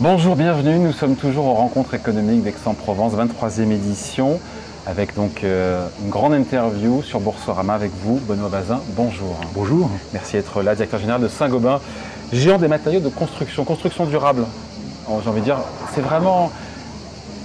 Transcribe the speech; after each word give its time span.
Bonjour, 0.00 0.34
bienvenue. 0.36 0.78
Nous 0.78 0.92
sommes 0.92 1.14
toujours 1.16 1.46
aux 1.46 1.54
rencontres 1.54 1.94
économiques 1.94 2.42
d'Aix-en-Provence, 2.42 3.12
23e 3.14 3.70
édition, 3.70 4.40
avec 4.86 5.14
donc 5.14 5.44
euh, 5.44 5.86
une 6.02 6.08
grande 6.10 6.32
interview 6.32 7.02
sur 7.02 7.20
Boursorama 7.20 7.74
avec 7.74 7.90
vous, 8.02 8.18
Benoît 8.26 8.48
Bazin. 8.48 8.80
Bonjour. 8.96 9.36
Bonjour. 9.54 9.90
Merci 10.12 10.36
d'être 10.36 10.62
là, 10.62 10.74
directeur 10.74 11.00
général 11.00 11.20
de 11.20 11.28
Saint-Gobain, 11.28 11.80
géant 12.32 12.58
des 12.58 12.68
matériaux 12.68 13.00
de 13.00 13.08
construction, 13.10 13.64
construction 13.64 14.06
durable. 14.06 14.44
J'ai 15.22 15.28
envie 15.28 15.40
de 15.40 15.44
dire, 15.44 15.58
c'est 15.94 16.00
vraiment, 16.00 16.50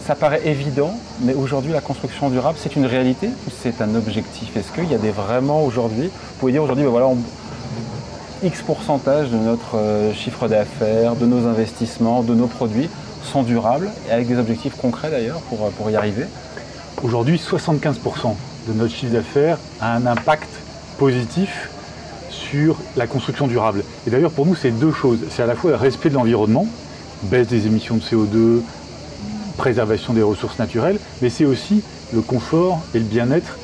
ça 0.05 0.15
paraît 0.15 0.41
évident, 0.45 0.93
mais 1.21 1.33
aujourd'hui 1.33 1.73
la 1.73 1.81
construction 1.81 2.29
durable, 2.29 2.57
c'est 2.61 2.75
une 2.75 2.85
réalité 2.85 3.27
ou 3.27 3.51
c'est 3.61 3.81
un 3.81 3.95
objectif? 3.95 4.55
Est-ce 4.55 4.71
qu'il 4.71 4.89
y 4.89 4.95
a 4.95 4.99
des 4.99 5.09
vraiment 5.09 5.63
aujourd'hui, 5.63 6.05
vous 6.05 6.39
pouvez 6.39 6.51
dire 6.53 6.63
aujourd'hui, 6.63 6.85
ben 6.85 6.91
voilà, 6.91 7.07
on- 7.07 7.17
X 8.43 8.61
pourcentage 8.61 9.29
de 9.29 9.37
notre 9.37 9.77
euh, 9.77 10.13
chiffre 10.13 10.47
d'affaires, 10.47 11.15
de 11.15 11.25
nos 11.25 11.47
investissements, 11.47 12.21
de 12.21 12.33
nos 12.33 12.47
produits 12.47 12.89
sont 13.23 13.43
durables 13.43 13.89
et 14.07 14.11
avec 14.11 14.27
des 14.27 14.37
objectifs 14.37 14.75
concrets 14.75 15.09
d'ailleurs 15.09 15.39
pour, 15.41 15.65
euh, 15.65 15.69
pour 15.77 15.89
y 15.89 15.95
arriver. 15.95 16.25
Aujourd'hui, 17.03 17.37
75% 17.37 18.35
de 18.67 18.73
notre 18.73 18.93
chiffre 18.93 19.13
d'affaires 19.13 19.57
a 19.79 19.95
un 19.95 20.05
impact 20.05 20.49
positif 20.97 21.69
sur 22.29 22.77
la 22.97 23.07
construction 23.07 23.47
durable. 23.47 23.83
Et 24.05 24.09
d'ailleurs, 24.09 24.31
pour 24.31 24.45
nous, 24.45 24.55
c'est 24.55 24.71
deux 24.71 24.91
choses. 24.91 25.19
C'est 25.29 25.43
à 25.43 25.45
la 25.45 25.55
fois 25.55 25.71
le 25.71 25.77
respect 25.77 26.09
de 26.09 26.15
l'environnement, 26.15 26.67
baisse 27.23 27.47
des 27.47 27.67
émissions 27.67 27.95
de 27.95 28.01
CO2, 28.01 28.61
préservation 29.57 30.13
des 30.13 30.21
ressources 30.21 30.59
naturelles, 30.59 30.99
mais 31.21 31.29
c'est 31.29 31.45
aussi 31.45 31.81
le 32.13 32.21
confort 32.21 32.81
et 32.93 32.99
le 32.99 33.05
bien-être 33.05 33.57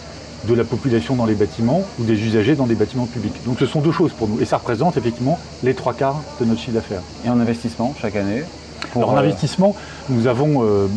de 0.48 0.54
la 0.54 0.63
population 0.63 1.16
dans 1.16 1.26
les 1.26 1.36
bâtiments 1.36 1.84
ou 2.00 2.04
des 2.04 2.20
usagers 2.22 2.55
dans 2.55 2.66
des 2.66 2.76
bâtiments 2.76 3.05
publics. 3.05 3.34
Donc 3.45 3.59
ce 3.59 3.66
sont 3.66 3.81
deux 3.81 3.91
choses 3.91 4.12
pour 4.12 4.27
nous. 4.27 4.41
Et 4.41 4.45
ça 4.45 4.58
représente 4.58 4.98
effectivement 4.98 5.39
les 5.64 5.73
trois 5.73 5.94
quarts 5.94 6.22
de 6.39 6.45
notre 6.45 6.59
chiffre 6.59 6.73
d'affaires. 6.73 7.02
Et 7.25 7.30
en 7.30 7.39
investissement 7.39 7.94
chaque 8.02 8.16
année. 8.16 8.44
pour, 8.92 9.03
Alors, 9.03 9.14
en 9.14 9.17
euh, 9.17 9.22
investissement, 9.22 9.75
nous 10.09 10.28
avons 10.28 10.64
euh, 10.64 10.88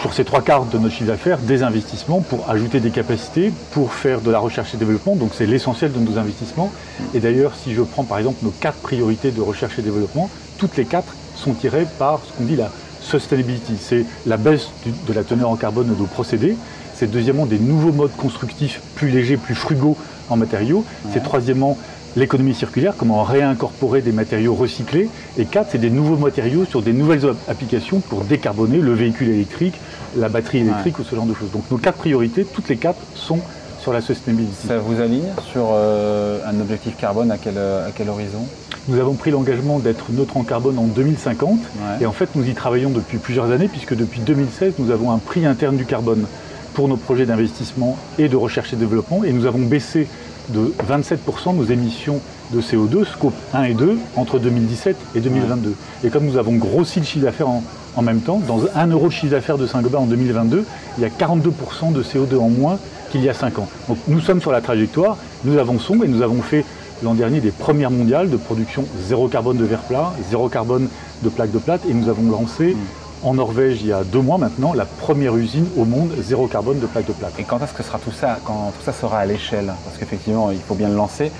sur 0.00 0.12
ces 0.12 0.24
trois 0.24 0.42
quarts 0.42 0.64
de 0.66 0.78
notre 0.78 0.94
chiffre 0.94 1.08
d'affaires 1.08 1.38
des 1.38 1.62
investissements 1.62 2.20
pour 2.20 2.48
ajouter 2.48 2.80
des 2.80 2.90
capacités, 2.90 3.52
pour 3.72 3.92
faire 3.92 4.20
de 4.20 4.30
la 4.30 4.38
recherche 4.38 4.74
et 4.74 4.76
développement. 4.76 5.16
Donc 5.16 5.30
c'est 5.34 5.46
l'essentiel 5.46 5.92
de 5.92 5.98
nos 5.98 6.18
investissements. 6.18 6.70
Et 7.14 7.20
d'ailleurs, 7.20 7.52
si 7.56 7.74
je 7.74 7.82
prends 7.82 8.04
par 8.04 8.18
exemple 8.18 8.38
nos 8.42 8.50
quatre 8.50 8.78
priorités 8.78 9.30
de 9.30 9.40
recherche 9.40 9.78
et 9.78 9.82
développement, 9.82 10.30
toutes 10.58 10.76
les 10.76 10.84
quatre 10.84 11.14
sont 11.36 11.52
tirées 11.54 11.86
par 11.98 12.20
ce 12.26 12.36
qu'on 12.36 12.44
dit 12.44 12.56
la 12.56 12.70
sustainability. 13.00 13.74
C'est 13.80 14.04
la 14.26 14.36
baisse 14.36 14.68
de 14.86 15.12
la 15.12 15.24
teneur 15.24 15.50
en 15.50 15.56
carbone 15.56 15.88
de 15.88 15.94
nos 15.94 16.04
procédés. 16.04 16.56
C'est 17.00 17.10
deuxièmement 17.10 17.46
des 17.46 17.58
nouveaux 17.58 17.92
modes 17.92 18.14
constructifs 18.14 18.82
plus 18.94 19.08
légers, 19.08 19.38
plus 19.38 19.54
frugaux 19.54 19.96
en 20.28 20.36
matériaux. 20.36 20.84
C'est 21.14 21.22
troisièmement 21.22 21.78
l'économie 22.14 22.52
circulaire, 22.52 22.92
comment 22.94 23.22
réincorporer 23.22 24.02
des 24.02 24.12
matériaux 24.12 24.54
recyclés. 24.54 25.08
Et 25.38 25.46
quatre, 25.46 25.70
c'est 25.72 25.78
des 25.78 25.88
nouveaux 25.88 26.18
matériaux 26.18 26.66
sur 26.66 26.82
des 26.82 26.92
nouvelles 26.92 27.22
applications 27.48 28.00
pour 28.00 28.24
décarboner 28.24 28.80
le 28.80 28.92
véhicule 28.92 29.30
électrique, 29.30 29.80
la 30.14 30.28
batterie 30.28 30.58
électrique 30.58 30.98
ou 30.98 31.02
ce 31.02 31.16
genre 31.16 31.24
de 31.24 31.32
choses. 31.32 31.50
Donc 31.52 31.62
nos 31.70 31.78
quatre 31.78 31.96
priorités, 31.96 32.44
toutes 32.44 32.68
les 32.68 32.76
quatre, 32.76 33.00
sont 33.14 33.38
sur 33.80 33.94
la 33.94 34.02
sustainability. 34.02 34.66
Ça 34.66 34.76
vous 34.76 35.00
aligne 35.00 35.30
sur 35.50 35.68
euh, 35.72 36.40
un 36.46 36.60
objectif 36.60 36.98
carbone 36.98 37.30
à 37.30 37.38
quel, 37.38 37.54
euh, 37.56 37.88
à 37.88 37.92
quel 37.92 38.10
horizon? 38.10 38.44
Nous 38.88 39.00
avons 39.00 39.14
pris 39.14 39.30
l'engagement 39.30 39.78
d'être 39.78 40.12
neutre 40.12 40.36
en 40.36 40.42
carbone 40.42 40.78
en 40.78 40.84
2050. 40.84 41.60
Ouais. 41.60 42.02
Et 42.02 42.04
en 42.04 42.12
fait, 42.12 42.28
nous 42.34 42.46
y 42.46 42.52
travaillons 42.52 42.90
depuis 42.90 43.16
plusieurs 43.16 43.50
années, 43.50 43.68
puisque 43.68 43.96
depuis 43.96 44.20
2016, 44.20 44.74
nous 44.78 44.90
avons 44.90 45.10
un 45.12 45.18
prix 45.18 45.46
interne 45.46 45.78
du 45.78 45.86
carbone 45.86 46.26
pour 46.74 46.88
nos 46.88 46.96
projets 46.96 47.26
d'investissement 47.26 47.96
et 48.18 48.28
de 48.28 48.36
recherche 48.36 48.72
et 48.72 48.76
développement. 48.76 49.24
Et 49.24 49.32
nous 49.32 49.46
avons 49.46 49.60
baissé 49.60 50.08
de 50.50 50.72
27% 50.88 51.56
nos 51.56 51.64
émissions 51.64 52.20
de 52.52 52.60
CO2, 52.60 53.04
scope 53.06 53.34
1 53.54 53.62
et 53.64 53.74
2, 53.74 53.98
entre 54.16 54.38
2017 54.38 54.96
et 55.14 55.20
2022. 55.20 55.74
Et 56.04 56.10
comme 56.10 56.24
nous 56.24 56.36
avons 56.36 56.54
grossi 56.54 57.00
le 57.00 57.06
chiffre 57.06 57.24
d'affaires 57.24 57.48
en, 57.48 57.62
en 57.96 58.02
même 58.02 58.20
temps, 58.20 58.40
dans 58.46 58.60
1 58.74 58.86
euro 58.88 59.06
de 59.08 59.12
chiffre 59.12 59.32
d'affaires 59.32 59.58
de 59.58 59.66
Saint-Gobain 59.66 59.98
en 59.98 60.06
2022, 60.06 60.64
il 60.98 61.02
y 61.02 61.04
a 61.04 61.08
42% 61.08 61.92
de 61.92 62.02
CO2 62.02 62.38
en 62.38 62.48
moins 62.48 62.78
qu'il 63.10 63.22
y 63.22 63.28
a 63.28 63.34
5 63.34 63.58
ans. 63.58 63.68
Donc 63.88 63.98
nous 64.08 64.20
sommes 64.20 64.40
sur 64.40 64.52
la 64.52 64.60
trajectoire, 64.60 65.16
nous 65.44 65.58
avançons 65.58 66.02
et 66.02 66.08
nous 66.08 66.22
avons 66.22 66.42
fait 66.42 66.64
l'an 67.02 67.14
dernier 67.14 67.40
des 67.40 67.50
premières 67.50 67.90
mondiales 67.90 68.30
de 68.30 68.36
production 68.36 68.84
zéro 69.08 69.28
carbone 69.28 69.56
de 69.56 69.64
verre 69.64 69.82
plat, 69.82 70.12
zéro 70.28 70.48
carbone 70.48 70.88
de 71.22 71.28
plaques 71.28 71.52
de 71.52 71.58
plate 71.58 71.82
et 71.88 71.94
nous 71.94 72.08
avons 72.08 72.30
lancé 72.30 72.76
en 73.22 73.34
Norvège 73.34 73.78
il 73.82 73.88
y 73.88 73.92
a 73.92 74.02
deux 74.04 74.20
mois 74.20 74.38
maintenant 74.38 74.72
la 74.72 74.84
première 74.86 75.36
usine 75.36 75.66
au 75.76 75.84
monde 75.84 76.10
zéro 76.20 76.46
carbone 76.46 76.78
de 76.80 76.86
plaques 76.86 77.06
de 77.06 77.12
plate. 77.12 77.32
Et 77.38 77.44
quand 77.44 77.58
est-ce 77.62 77.74
que 77.74 77.82
sera 77.82 77.98
tout 77.98 78.12
ça 78.12 78.38
Quand 78.44 78.72
tout 78.78 78.84
ça 78.84 78.92
sera 78.92 79.18
à 79.18 79.26
l'échelle? 79.26 79.72
Parce 79.84 79.98
qu'effectivement, 79.98 80.50
il 80.50 80.58
faut 80.58 80.74
bien 80.74 80.88
le 80.88 80.96
lancer. 80.96 81.30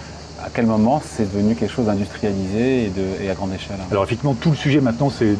À 0.43 0.49
quel 0.53 0.67
moment 0.67 1.03
c'est 1.05 1.31
devenu 1.33 1.55
quelque 1.55 1.71
chose 1.73 1.87
d'industrialisé 1.87 2.85
et, 2.85 2.89
de- 2.89 3.23
et 3.25 3.31
à 3.31 3.35
grande 3.35 3.53
échelle? 3.53 3.77
Alors 3.91 4.05
effectivement 4.05 4.35
tout 4.35 4.51
le 4.51 4.57
sujet 4.57 4.81
maintenant 4.81 5.11
c'est 5.11 5.35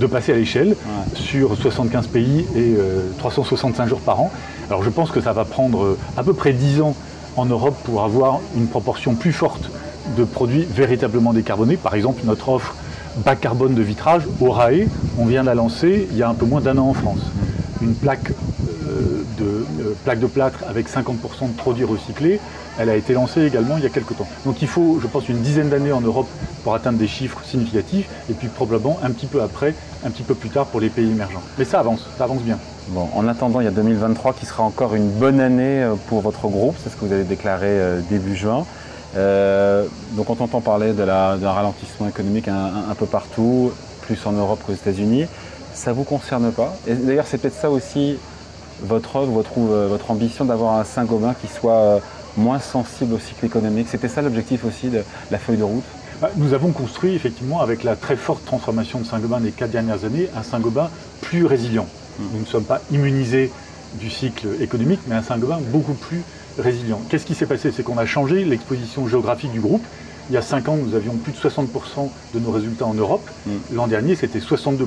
de 0.00 0.06
passer 0.06 0.32
à 0.32 0.36
l'échelle 0.36 0.76
sur 1.14 1.56
75 1.56 2.06
pays 2.08 2.46
et 2.56 2.74
euh, 2.78 3.10
365 3.18 3.86
jours 3.88 4.00
par 4.00 4.20
an. 4.20 4.30
Alors 4.68 4.82
je 4.82 4.90
pense 4.90 5.10
que 5.10 5.20
ça 5.20 5.32
va 5.32 5.44
prendre 5.44 5.84
euh, 5.84 5.98
à 6.16 6.22
peu 6.24 6.32
près 6.34 6.52
10 6.52 6.80
ans 6.80 6.94
en 7.36 7.46
Europe 7.46 7.76
pour 7.84 8.02
avoir 8.02 8.40
une 8.56 8.66
proportion 8.66 9.14
plus 9.14 9.32
forte 9.32 9.70
de 10.16 10.24
produits 10.24 10.66
véritablement 10.74 11.32
décarbonés. 11.32 11.76
Par 11.76 11.94
exemple 11.94 12.22
notre 12.24 12.48
offre 12.48 12.74
bas 13.16 13.36
carbone 13.36 13.74
de 13.74 13.82
vitrage, 13.82 14.22
Orae, 14.40 14.86
on 15.18 15.24
vient 15.24 15.42
de 15.42 15.46
la 15.46 15.54
lancer 15.54 16.08
il 16.10 16.16
y 16.16 16.22
a 16.22 16.28
un 16.28 16.34
peu 16.34 16.46
moins 16.46 16.60
d'un 16.60 16.78
an 16.78 16.88
en 16.88 16.94
France. 16.94 17.20
Une 17.82 17.94
plaque 17.94 18.30
euh, 18.30 19.22
de, 19.38 19.44
euh, 19.44 19.94
plaque 20.04 20.20
de 20.20 20.26
plâtre 20.26 20.60
avec 20.68 20.88
50% 20.88 21.48
de 21.48 21.56
produits 21.56 21.84
recyclés, 21.84 22.40
elle 22.78 22.88
a 22.88 22.96
été 22.96 23.14
lancée 23.14 23.42
également 23.42 23.76
il 23.78 23.82
y 23.82 23.86
a 23.86 23.90
quelques 23.90 24.16
temps. 24.16 24.28
Donc 24.44 24.62
il 24.62 24.68
faut, 24.68 24.98
je 25.02 25.06
pense, 25.06 25.28
une 25.28 25.40
dizaine 25.40 25.68
d'années 25.68 25.92
en 25.92 26.00
Europe 26.00 26.28
pour 26.62 26.74
atteindre 26.74 26.98
des 26.98 27.08
chiffres 27.08 27.40
significatifs, 27.44 28.08
et 28.30 28.34
puis 28.34 28.48
probablement 28.48 28.98
un 29.02 29.10
petit 29.10 29.26
peu 29.26 29.42
après, 29.42 29.74
un 30.04 30.10
petit 30.10 30.22
peu 30.22 30.34
plus 30.34 30.50
tard 30.50 30.66
pour 30.66 30.80
les 30.80 30.90
pays 30.90 31.10
émergents. 31.10 31.42
Mais 31.58 31.64
ça 31.64 31.80
avance, 31.80 32.06
ça 32.18 32.24
avance 32.24 32.42
bien. 32.42 32.58
Bon, 32.88 33.08
en 33.14 33.28
attendant, 33.28 33.60
il 33.60 33.64
y 33.64 33.68
a 33.68 33.72
2023 33.72 34.34
qui 34.34 34.46
sera 34.46 34.62
encore 34.62 34.94
une 34.94 35.08
bonne 35.08 35.40
année 35.40 35.82
euh, 35.82 35.94
pour 36.08 36.20
votre 36.20 36.48
groupe, 36.48 36.76
c'est 36.82 36.90
ce 36.90 36.96
que 36.96 37.04
vous 37.04 37.12
avez 37.12 37.24
déclaré 37.24 37.78
début 38.10 38.36
juin. 38.36 38.66
Euh, 39.16 39.86
donc 40.12 40.30
on 40.30 40.42
entend 40.42 40.60
parler 40.60 40.92
d'un 40.92 41.50
ralentissement 41.50 42.08
économique 42.08 42.48
un, 42.48 42.54
un- 42.54 42.90
un 42.90 42.94
peu 42.94 43.06
partout, 43.06 43.72
plus 44.02 44.18
en 44.26 44.32
Europe 44.32 44.60
qu'aux 44.66 44.72
États-Unis. 44.72 45.26
Ça 45.74 45.90
ne 45.90 45.96
vous 45.96 46.04
concerne 46.04 46.50
pas 46.52 46.74
Et 46.86 46.94
d'ailleurs, 46.94 47.26
c'est 47.26 47.38
peut-être 47.38 47.58
ça 47.60 47.70
aussi 47.70 48.16
votre 48.82 49.16
œuvre, 49.16 49.30
votre, 49.32 49.52
euh, 49.58 49.86
votre 49.88 50.10
ambition 50.10 50.44
d'avoir 50.44 50.74
un 50.78 50.84
Saint-Gobain 50.84 51.34
qui 51.40 51.48
soit 51.48 51.74
euh, 51.76 51.98
moins 52.36 52.60
sensible 52.60 53.14
au 53.14 53.18
cycle 53.18 53.44
économique. 53.46 53.88
C'était 53.90 54.08
ça 54.08 54.22
l'objectif 54.22 54.64
aussi 54.64 54.88
de 54.88 55.02
la 55.30 55.38
feuille 55.38 55.56
de 55.58 55.64
route? 55.64 55.84
Bah, 56.20 56.30
Nous 56.36 56.52
avons 56.54 56.70
construit 56.70 57.14
effectivement 57.14 57.60
avec 57.60 57.82
la 57.82 57.96
très 57.96 58.16
forte 58.16 58.44
transformation 58.44 59.00
de 59.00 59.04
Saint-Gobain 59.06 59.40
des 59.40 59.50
quatre 59.52 59.70
dernières 59.70 60.04
années 60.04 60.28
un 60.36 60.42
Saint-Gobain 60.42 60.88
plus 61.20 61.46
résilient. 61.46 61.86
Nous 62.18 62.40
ne 62.40 62.46
sommes 62.46 62.64
pas 62.64 62.80
immunisés 62.92 63.50
du 63.94 64.10
cycle 64.10 64.48
économique, 64.60 65.00
mais 65.08 65.16
un 65.16 65.22
Saint-Gobain 65.22 65.58
beaucoup 65.72 65.94
plus 65.94 66.22
résilient. 66.60 67.00
Qu'est-ce 67.08 67.26
qui 67.26 67.34
s'est 67.34 67.46
passé? 67.46 67.72
C'est 67.72 67.82
qu'on 67.82 67.98
a 67.98 68.06
changé 68.06 68.44
l'exposition 68.44 69.06
géographique 69.06 69.52
du 69.52 69.60
groupe. 69.60 69.84
Il 70.30 70.34
y 70.34 70.36
a 70.36 70.42
5 70.42 70.68
ans, 70.68 70.76
nous 70.76 70.94
avions 70.94 71.14
plus 71.14 71.32
de 71.32 71.38
60% 71.38 71.66
de 72.34 72.38
nos 72.38 72.52
résultats 72.52 72.86
en 72.86 72.94
Europe. 72.94 73.28
L'an 73.72 73.88
dernier, 73.88 74.14
c'était 74.14 74.38
62% 74.38 74.86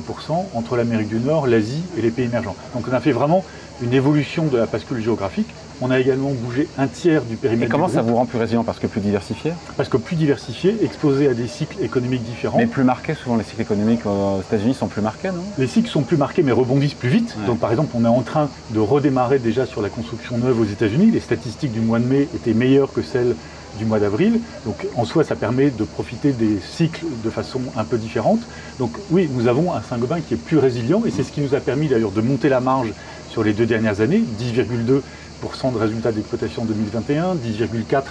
entre 0.53 0.77
l'Amérique 0.77 1.09
du 1.09 1.19
Nord, 1.19 1.47
l'Asie 1.47 1.83
et 1.97 2.01
les 2.01 2.11
pays 2.11 2.25
émergents. 2.25 2.55
Donc 2.73 2.85
on 2.89 2.93
a 2.93 3.01
fait 3.01 3.11
vraiment 3.11 3.43
une 3.81 3.93
évolution 3.93 4.45
de 4.45 4.55
la 4.55 4.67
bascule 4.67 5.01
géographique. 5.01 5.49
On 5.81 5.91
a 5.91 5.99
également 5.99 6.31
bougé 6.31 6.69
un 6.77 6.87
tiers 6.87 7.23
du 7.23 7.33
Et 7.33 7.35
périmètre 7.35 7.69
comment 7.69 7.87
du 7.87 7.93
ça 7.93 8.01
vous 8.01 8.15
rend 8.15 8.25
plus 8.25 8.37
résilient? 8.37 8.63
Parce 8.63 8.79
que 8.79 8.87
plus 8.87 9.01
diversifié? 9.01 9.51
Parce 9.75 9.89
que 9.89 9.97
plus 9.97 10.15
diversifié, 10.15 10.77
exposé 10.81 11.27
à 11.27 11.33
des 11.33 11.47
cycles 11.47 11.83
économiques 11.83 12.23
différents. 12.23 12.59
Mais 12.59 12.67
plus 12.67 12.85
marqué, 12.85 13.13
souvent 13.13 13.35
les 13.35 13.43
cycles 13.43 13.63
économiques 13.63 14.05
aux 14.05 14.39
États-Unis 14.39 14.75
sont 14.75 14.87
plus 14.87 15.01
marqués, 15.01 15.27
non? 15.27 15.43
Les 15.57 15.67
cycles 15.67 15.89
sont 15.89 16.03
plus 16.03 16.15
marqués 16.15 16.41
mais 16.41 16.53
rebondissent 16.53 16.93
plus 16.93 17.09
vite. 17.09 17.35
Ouais. 17.37 17.47
Donc 17.47 17.59
par 17.59 17.71
exemple, 17.71 17.89
on 17.95 18.05
est 18.05 18.07
en 18.07 18.21
train 18.21 18.47
de 18.69 18.79
redémarrer 18.79 19.39
déjà 19.39 19.65
sur 19.65 19.81
la 19.81 19.89
construction 19.89 20.37
neuve 20.37 20.61
aux 20.61 20.71
États-Unis. 20.71 21.11
Les 21.11 21.19
statistiques 21.19 21.73
du 21.73 21.81
mois 21.81 21.99
de 21.99 22.05
mai 22.05 22.29
étaient 22.33 22.53
meilleures 22.53 22.93
que 22.93 23.01
celles 23.01 23.35
du 23.77 23.85
mois 23.85 23.99
d'avril. 23.99 24.39
Donc 24.65 24.87
en 24.95 25.05
soi, 25.05 25.23
ça 25.23 25.35
permet 25.35 25.69
de 25.69 25.83
profiter 25.83 26.31
des 26.31 26.59
cycles 26.59 27.05
de 27.23 27.29
façon 27.29 27.61
un 27.75 27.83
peu 27.83 27.97
différente. 27.97 28.39
Donc 28.79 28.91
oui, 29.11 29.29
nous 29.33 29.47
avons 29.47 29.73
un 29.73 29.81
Saint-Gobain 29.81 30.21
qui 30.21 30.33
est 30.33 30.37
plus 30.37 30.57
résilient 30.57 31.03
et 31.05 31.11
c'est 31.11 31.23
ce 31.23 31.31
qui 31.31 31.41
nous 31.41 31.55
a 31.55 31.59
permis 31.59 31.87
d'ailleurs 31.87 32.11
de 32.11 32.21
monter 32.21 32.49
la 32.49 32.59
marge 32.59 32.93
sur 33.29 33.43
les 33.43 33.53
deux 33.53 33.65
dernières 33.65 34.01
années, 34.01 34.23
10,2% 34.39 35.73
de 35.73 35.77
résultats 35.77 36.11
d'exploitation 36.11 36.63
en 36.63 36.65
2021, 36.65 37.35
10,4% 37.35 38.03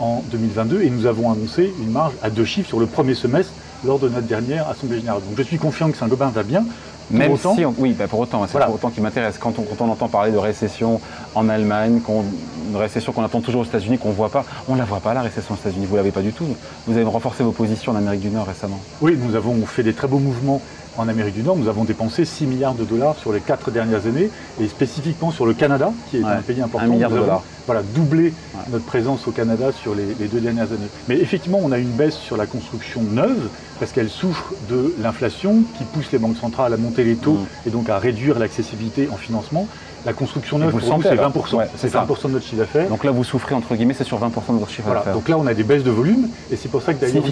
en 0.00 0.24
2022 0.30 0.82
et 0.82 0.90
nous 0.90 1.06
avons 1.06 1.30
annoncé 1.30 1.72
une 1.80 1.90
marge 1.90 2.14
à 2.22 2.30
deux 2.30 2.44
chiffres 2.44 2.68
sur 2.68 2.80
le 2.80 2.86
premier 2.86 3.14
semestre 3.14 3.52
lors 3.84 3.98
de 3.98 4.08
notre 4.08 4.26
dernière 4.26 4.68
Assemblée 4.68 4.98
Générale. 4.98 5.20
Donc 5.28 5.36
je 5.36 5.42
suis 5.42 5.58
confiant 5.58 5.90
que 5.90 5.96
Saint-Gobain 5.96 6.28
va 6.28 6.42
bien. 6.42 6.64
Même 7.10 7.32
autant- 7.32 7.54
si, 7.54 7.64
on- 7.64 7.74
oui, 7.78 7.94
bah 7.98 8.06
pour 8.08 8.20
autant, 8.20 8.42
c'est 8.46 8.52
Voilà. 8.52 8.66
pour 8.66 8.76
autant 8.76 8.90
qui 8.90 9.00
m'intéresse. 9.00 9.36
Quand 9.38 9.58
on, 9.58 9.62
quand 9.62 9.84
on 9.84 9.90
entend 9.90 10.08
parler 10.08 10.32
de 10.32 10.38
récession 10.38 11.00
en 11.34 11.48
Allemagne, 11.48 12.00
qu'on- 12.00 12.24
une 12.70 12.76
récession 12.76 13.12
qu'on 13.12 13.22
attend 13.24 13.40
toujours 13.40 13.60
aux 13.60 13.64
États-Unis, 13.66 13.98
qu'on 13.98 14.08
ne 14.08 14.14
voit 14.14 14.30
pas, 14.30 14.44
on 14.68 14.74
ne 14.74 14.78
la 14.78 14.84
voit 14.84 15.00
pas 15.00 15.12
la 15.14 15.20
récession 15.22 15.54
aux 15.54 15.58
États-Unis. 15.58 15.86
Vous 15.86 15.96
l'avez 15.96 16.12
pas 16.12 16.22
du 16.22 16.32
tout. 16.32 16.46
Vous 16.86 16.94
avez 16.96 17.04
renforcé 17.04 17.42
vos 17.44 17.52
positions 17.52 17.92
en 17.92 17.96
Amérique 17.96 18.20
du 18.20 18.30
Nord 18.30 18.46
récemment. 18.46 18.80
Oui, 19.02 19.18
nous 19.22 19.34
avons 19.36 19.54
fait 19.66 19.82
des 19.82 19.92
très 19.92 20.08
beaux 20.08 20.18
mouvements 20.18 20.60
en 20.96 21.08
Amérique 21.08 21.34
du 21.34 21.42
Nord, 21.42 21.56
nous 21.56 21.68
avons 21.68 21.84
dépensé 21.84 22.24
6 22.24 22.46
milliards 22.46 22.74
de 22.74 22.84
dollars 22.84 23.16
sur 23.16 23.32
les 23.32 23.40
4 23.40 23.70
dernières 23.70 24.06
années, 24.06 24.30
et 24.60 24.68
spécifiquement 24.68 25.30
sur 25.30 25.46
le 25.46 25.54
Canada, 25.54 25.92
qui 26.10 26.18
est 26.18 26.24
Ouais, 26.24 26.30
un 26.30 26.42
pays 26.42 26.60
important. 26.60 26.84
un 26.84 26.88
milliard 26.88 27.10
nous 27.10 27.16
de 27.16 27.20
avons, 27.22 27.26
dollars. 27.30 27.42
Voilà, 27.66 27.82
doublé 27.94 28.24
Ouais. 28.24 28.60
notre 28.72 28.84
présence 28.84 29.26
au 29.26 29.30
Canada 29.30 29.72
sur 29.72 29.94
les, 29.94 30.04
les 30.20 30.26
deux 30.28 30.40
dernières 30.40 30.66
années. 30.66 30.88
Mais 31.08 31.16
effectivement, 31.18 31.60
on 31.62 31.72
a 31.72 31.78
une 31.78 31.90
baisse 31.90 32.14
sur 32.16 32.36
la 32.36 32.46
construction 32.46 33.02
neuve, 33.02 33.48
parce 33.80 33.92
qu'elle 33.92 34.10
souffre 34.10 34.52
de 34.70 34.94
l'inflation 35.02 35.62
qui 35.78 35.84
pousse 35.84 36.12
les 36.12 36.18
banques 36.18 36.36
centrales 36.36 36.72
à 36.72 36.76
monter 36.76 37.04
les 37.04 37.16
taux 37.16 37.34
Mm. 37.34 37.46
et 37.68 37.70
donc 37.70 37.88
à 37.88 37.98
réduire 37.98 38.38
l'accessibilité 38.38 39.08
en 39.12 39.16
financement. 39.16 39.66
La 40.06 40.12
construction 40.12 40.58
neuve, 40.58 40.70
pour 40.70 40.80
nous, 40.98 41.02
c'est 41.02 41.08
alors 41.08 41.30
20%. 41.32 41.56
Ouais, 41.56 41.64
c'est 41.76 41.88
c'est 41.88 41.92
ça. 41.94 42.04
20% 42.06 42.28
de 42.28 42.32
notre 42.34 42.44
chiffre 42.44 42.58
d'affaires. 42.58 42.88
Donc 42.90 43.04
là, 43.04 43.10
vous 43.10 43.24
souffrez, 43.24 43.54
entre 43.54 43.74
guillemets, 43.74 43.94
c'est 43.96 44.04
sur 44.04 44.18
20% 44.18 44.52
de 44.52 44.58
votre 44.58 44.68
chiffre 44.70 44.82
Voilà, 44.84 45.00
d'affaires. 45.00 45.14
donc 45.14 45.28
là 45.30 45.38
on 45.38 45.46
a 45.46 45.54
des 45.54 45.64
baisses 45.64 45.82
de 45.82 45.90
volume 45.90 46.28
et 46.52 46.56
c'est 46.56 46.68
pour 46.68 46.82
ça 46.82 46.92
que 46.92 47.00
d'ailleurs 47.00 47.24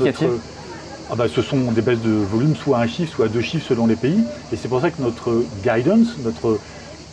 ah 1.10 1.14
bah, 1.14 1.26
ce 1.34 1.42
sont 1.42 1.58
des 1.72 1.82
baisses 1.82 2.00
de 2.00 2.10
volume 2.10 2.54
soit 2.56 2.78
à 2.78 2.82
un 2.82 2.86
chiffre, 2.86 3.16
soit 3.16 3.26
à 3.26 3.28
deux 3.28 3.40
chiffres 3.40 3.66
selon 3.68 3.86
les 3.86 3.96
pays. 3.96 4.22
Et 4.52 4.56
c'est 4.56 4.68
pour 4.68 4.80
ça 4.80 4.90
que 4.90 5.02
notre 5.02 5.44
guidance, 5.62 6.08
notre 6.24 6.58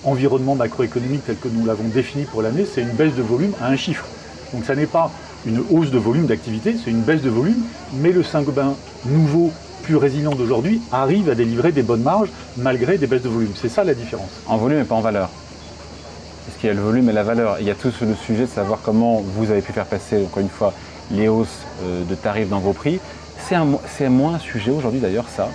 environnement 0.03 0.55
macroéconomique 0.55 1.25
tel 1.25 1.37
que 1.37 1.47
nous 1.49 1.65
l'avons 1.65 1.87
défini 1.87 2.25
pour 2.25 2.41
l'année, 2.41 2.65
c'est 2.65 2.81
une 2.81 2.91
baisse 2.91 3.15
de 3.15 3.21
volume 3.21 3.51
à 3.61 3.67
un 3.67 3.75
chiffre. 3.75 4.05
Donc 4.53 4.65
ça 4.65 4.75
n'est 4.75 4.85
pas 4.85 5.11
une 5.45 5.63
hausse 5.71 5.91
de 5.91 5.97
volume 5.97 6.25
d'activité, 6.25 6.75
c'est 6.83 6.91
une 6.91 7.01
baisse 7.01 7.21
de 7.21 7.29
volume, 7.29 7.61
mais 7.93 8.11
le 8.11 8.23
Saint-Gobain 8.23 8.75
nouveau, 9.05 9.51
plus 9.83 9.95
résilient 9.95 10.35
d'aujourd'hui, 10.35 10.81
arrive 10.91 11.29
à 11.29 11.35
délivrer 11.35 11.71
des 11.71 11.83
bonnes 11.83 12.03
marges 12.03 12.29
malgré 12.57 12.97
des 12.97 13.07
baisses 13.07 13.23
de 13.23 13.29
volume. 13.29 13.51
C'est 13.55 13.69
ça 13.69 13.83
la 13.83 13.93
différence. 13.93 14.29
En 14.47 14.57
volume 14.57 14.79
et 14.79 14.83
pas 14.83 14.95
en 14.95 15.01
valeur. 15.01 15.29
Parce 16.45 16.57
qu'il 16.59 16.67
y 16.67 16.71
a 16.71 16.75
le 16.75 16.81
volume 16.81 17.09
et 17.09 17.13
la 17.13 17.23
valeur. 17.23 17.57
Il 17.59 17.67
y 17.67 17.71
a 17.71 17.75
tout 17.75 17.91
le 18.01 18.15
sujet 18.15 18.43
de 18.43 18.49
savoir 18.49 18.79
comment 18.83 19.21
vous 19.35 19.51
avez 19.51 19.61
pu 19.61 19.71
faire 19.71 19.85
passer, 19.85 20.23
encore 20.23 20.41
une 20.41 20.49
fois, 20.49 20.73
les 21.11 21.27
hausses 21.27 21.47
euh, 21.83 22.03
de 22.03 22.15
tarifs 22.15 22.49
dans 22.49 22.59
vos 22.59 22.73
prix. 22.73 22.99
C'est 23.47 24.09
moins 24.09 24.35
un 24.35 24.39
sujet 24.39 24.71
aujourd'hui 24.71 24.99
d'ailleurs, 24.99 25.25
ça. 25.35 25.49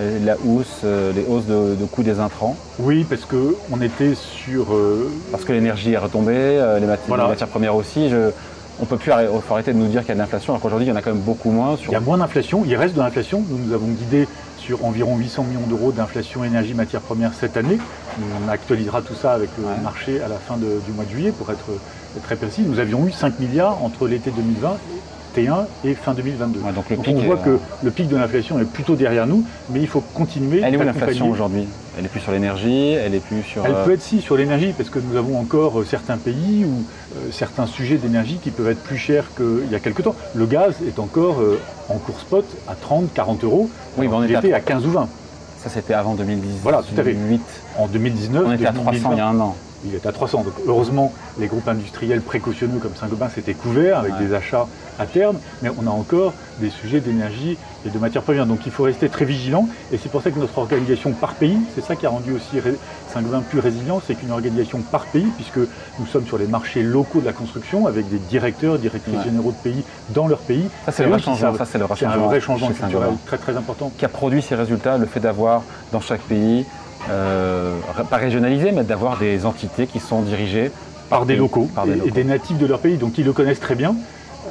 Euh, 0.00 0.18
La 0.24 0.36
hausse, 0.46 0.80
euh, 0.84 1.12
les 1.12 1.24
hausses 1.28 1.46
de, 1.46 1.74
de 1.78 1.84
coûts 1.84 2.02
des 2.02 2.18
intrants. 2.20 2.56
Oui, 2.78 3.04
parce 3.08 3.24
qu'on 3.26 3.80
était 3.82 4.14
sur 4.14 4.72
euh, 4.72 5.10
Parce 5.30 5.44
que 5.44 5.52
l'énergie 5.52 5.92
est 5.92 5.98
retombée, 5.98 6.60
les, 6.80 6.86
mati- 6.86 7.02
Voilà. 7.08 7.24
les 7.24 7.30
matières 7.30 7.48
premières 7.48 7.74
aussi. 7.76 8.08
Je, 8.08 8.30
on 8.80 8.86
peut 8.86 8.96
plus 8.96 9.10
arrêter, 9.12 9.30
faut 9.46 9.52
arrêter 9.54 9.72
de 9.74 9.78
nous 9.78 9.88
dire 9.88 10.00
qu'il 10.00 10.08
y 10.08 10.12
a 10.12 10.14
de 10.14 10.20
l'inflation, 10.20 10.54
alors 10.54 10.62
qu'aujourd'hui 10.62 10.86
il 10.86 10.90
y 10.90 10.92
en 10.92 10.96
a 10.96 11.02
quand 11.02 11.12
même 11.12 11.20
beaucoup 11.20 11.50
moins. 11.50 11.76
Sur... 11.76 11.90
Il 11.90 11.92
y 11.92 11.96
a 11.96 12.00
moins 12.00 12.16
d'inflation, 12.18 12.64
il 12.66 12.74
reste 12.74 12.94
de 12.94 13.00
l'inflation. 13.00 13.44
Nous 13.48 13.58
nous 13.58 13.72
avons 13.74 13.86
guidé 13.88 14.26
sur 14.56 14.84
environ 14.86 15.16
800 15.18 15.42
millions 15.44 15.66
d'euros 15.68 15.92
d'inflation 15.92 16.42
énergie 16.44 16.72
matières 16.72 17.00
premières 17.02 17.32
cette 17.38 17.56
année. 17.58 17.78
On 18.46 18.48
actualisera 18.50 19.02
tout 19.02 19.14
ça 19.14 19.32
avec 19.32 19.50
le 19.58 19.64
Ouais. 19.66 19.72
marché 19.82 20.22
à 20.22 20.28
la 20.28 20.36
fin 20.36 20.56
de- 20.56 20.80
du 20.86 20.92
mois 20.92 21.04
de 21.04 21.10
juillet 21.10 21.32
pour 21.32 21.50
être 21.50 21.66
très 22.22 22.36
précis. 22.36 22.62
Nous 22.66 22.78
avions 22.78 23.06
eu 23.06 23.12
5 23.12 23.38
milliards 23.40 23.82
entre 23.84 24.06
l'été 24.08 24.30
2020 24.30 24.76
T1 25.34 25.66
et 25.84 25.94
fin 25.94 26.14
2022. 26.14 26.60
Ouais, 26.60 26.72
donc 26.72 26.90
le 26.90 26.96
Donc 26.96 27.04
pic 27.04 27.16
on 27.16 27.20
voit 27.20 27.36
euh, 27.36 27.56
que 27.56 27.58
le 27.82 27.90
pic 27.90 28.08
de 28.08 28.16
l'inflation 28.16 28.58
est 28.60 28.64
plutôt 28.64 28.94
derrière 28.94 29.26
nous, 29.26 29.44
mais 29.70 29.80
il 29.80 29.88
faut 29.88 30.00
continuer. 30.00 30.60
Elle 30.62 30.74
est 30.74 30.76
où 30.76 30.82
l'inflation 30.82 31.30
aujourd'hui? 31.30 31.66
Elle 31.98 32.06
est 32.06 32.08
plus 32.08 32.20
sur 32.20 32.32
l'énergie, 32.32 32.92
elle 32.92 33.14
est 33.14 33.20
plus 33.20 33.42
sur. 33.42 33.66
Elle 33.66 33.74
euh, 33.74 33.84
peut 33.84 33.92
être 33.92 34.02
si 34.02 34.20
sur 34.22 34.36
l'énergie, 34.36 34.72
parce 34.76 34.88
que 34.88 34.98
nous 34.98 35.16
avons 35.16 35.38
encore 35.38 35.80
euh, 35.80 35.84
certains 35.84 36.16
pays 36.16 36.64
ou 36.64 36.84
euh, 37.16 37.30
certains 37.30 37.66
sujets 37.66 37.96
d'énergie 37.96 38.38
qui 38.42 38.50
peuvent 38.50 38.70
être 38.70 38.82
plus 38.82 38.96
chers 38.96 39.26
qu'il 39.34 39.70
y 39.70 39.74
a 39.74 39.80
quelque 39.80 40.00
temps. 40.00 40.14
Le 40.34 40.46
gaz 40.46 40.76
est 40.86 40.98
encore 40.98 41.40
euh, 41.40 41.60
en 41.90 41.98
cours 41.98 42.18
spot 42.18 42.46
à 42.66 42.74
30, 42.74 43.12
40 43.12 43.44
euros. 43.44 43.68
Oui, 43.98 44.08
mais 44.08 44.14
on 44.14 44.22
qu'il 44.22 44.30
était 44.30 44.36
à 44.36 44.38
était 44.40 44.52
à 44.54 44.60
15 44.60 44.86
ou 44.86 44.90
20. 44.90 45.08
Ça 45.62 45.68
c'était 45.68 45.94
avant 45.94 46.14
2018. 46.14 46.60
Voilà, 46.62 46.82
tout 46.82 46.98
à 46.98 47.04
fait. 47.04 47.16
En 47.78 47.86
2019, 47.86 48.44
On 48.46 48.52
était 48.52 48.66
à 48.66 48.72
300 48.72 49.10
il 49.12 49.18
y 49.18 49.20
a 49.20 49.28
un 49.28 49.38
an. 49.38 49.56
Il 49.84 49.94
est 49.94 50.06
à 50.06 50.12
300. 50.12 50.42
Donc 50.44 50.54
heureusement, 50.66 51.12
les 51.38 51.46
groupes 51.46 51.68
industriels 51.68 52.20
précautionneux 52.20 52.78
comme 52.78 52.94
Saint-Gobain 52.94 53.28
s'étaient 53.28 53.54
couverts 53.54 53.98
avec 53.98 54.12
Ouais. 54.14 54.26
des 54.26 54.34
achats 54.34 54.66
à 54.98 55.06
terme, 55.06 55.36
mais 55.62 55.70
on 55.78 55.86
a 55.86 55.90
encore 55.90 56.34
des 56.60 56.70
sujets 56.70 57.00
d'énergie 57.00 57.56
et 57.86 57.90
de 57.90 57.98
matières 57.98 58.22
premières. 58.22 58.46
Donc 58.46 58.60
il 58.66 58.72
faut 58.72 58.82
rester 58.84 59.08
très 59.08 59.24
vigilant 59.24 59.66
et 59.92 59.96
c'est 59.98 60.10
pour 60.10 60.22
ça 60.22 60.30
que 60.30 60.38
notre 60.38 60.56
organisation 60.58 61.12
par 61.12 61.34
pays, 61.34 61.58
c'est 61.74 61.80
ça 61.84 61.96
qui 61.96 62.06
a 62.06 62.10
rendu 62.10 62.32
aussi 62.32 62.58
Saint-Gobain 63.12 63.42
plus 63.48 63.58
résilient, 63.58 64.00
c'est 64.06 64.14
qu'une 64.14 64.30
organisation 64.30 64.80
par 64.80 65.06
pays, 65.06 65.26
puisque 65.36 65.58
nous 65.98 66.06
sommes 66.06 66.26
sur 66.26 66.38
les 66.38 66.46
marchés 66.46 66.82
locaux 66.82 67.20
de 67.20 67.26
la 67.26 67.32
construction 67.32 67.86
avec 67.86 68.08
des 68.08 68.18
directeurs, 68.18 68.78
directrices 68.78 69.16
Ouais. 69.16 69.24
généraux 69.24 69.50
de 69.52 69.56
pays 69.70 69.82
dans 70.10 70.26
leur 70.28 70.38
pays. 70.38 70.64
Ça 70.86 70.92
c'est 70.92 71.02
le 71.04 71.10
vrai 71.10 71.18
changement. 71.20 71.54
Ça 71.56 71.64
c'est 71.64 71.78
le 71.78 71.84
vrai 71.84 71.96
C'est 71.98 72.06
un 72.06 72.16
vrai 72.16 72.40
changement 72.40 72.68
culturel 72.70 73.10
très 73.26 73.38
très 73.38 73.56
important. 73.56 73.90
Qui 73.96 74.04
a 74.04 74.08
produit 74.08 74.42
ces 74.42 74.54
résultats, 74.54 74.98
le 74.98 75.06
fait 75.06 75.20
d'avoir 75.20 75.62
dans 75.92 76.00
chaque 76.00 76.20
pays, 76.22 76.64
euh, 77.10 77.74
pas 78.10 78.16
régionalisé, 78.16 78.72
mais 78.72 78.84
d'avoir 78.84 79.18
des 79.18 79.44
entités 79.46 79.86
qui 79.86 80.00
sont 80.00 80.22
dirigées 80.22 80.70
par 81.10 81.26
des 81.26 81.36
locaux 81.36 81.68
par 81.74 81.84
des 81.86 81.92
et- 81.92 81.94
et, 81.94 81.98
locaux. 81.98 82.10
des 82.14 82.24
natifs 82.24 82.58
de 82.58 82.66
leur 82.66 82.78
pays. 82.78 82.96
Donc 82.96 83.18
ils 83.18 83.24
le 83.24 83.32
connaissent 83.32 83.60
très 83.60 83.74
bien. 83.74 83.94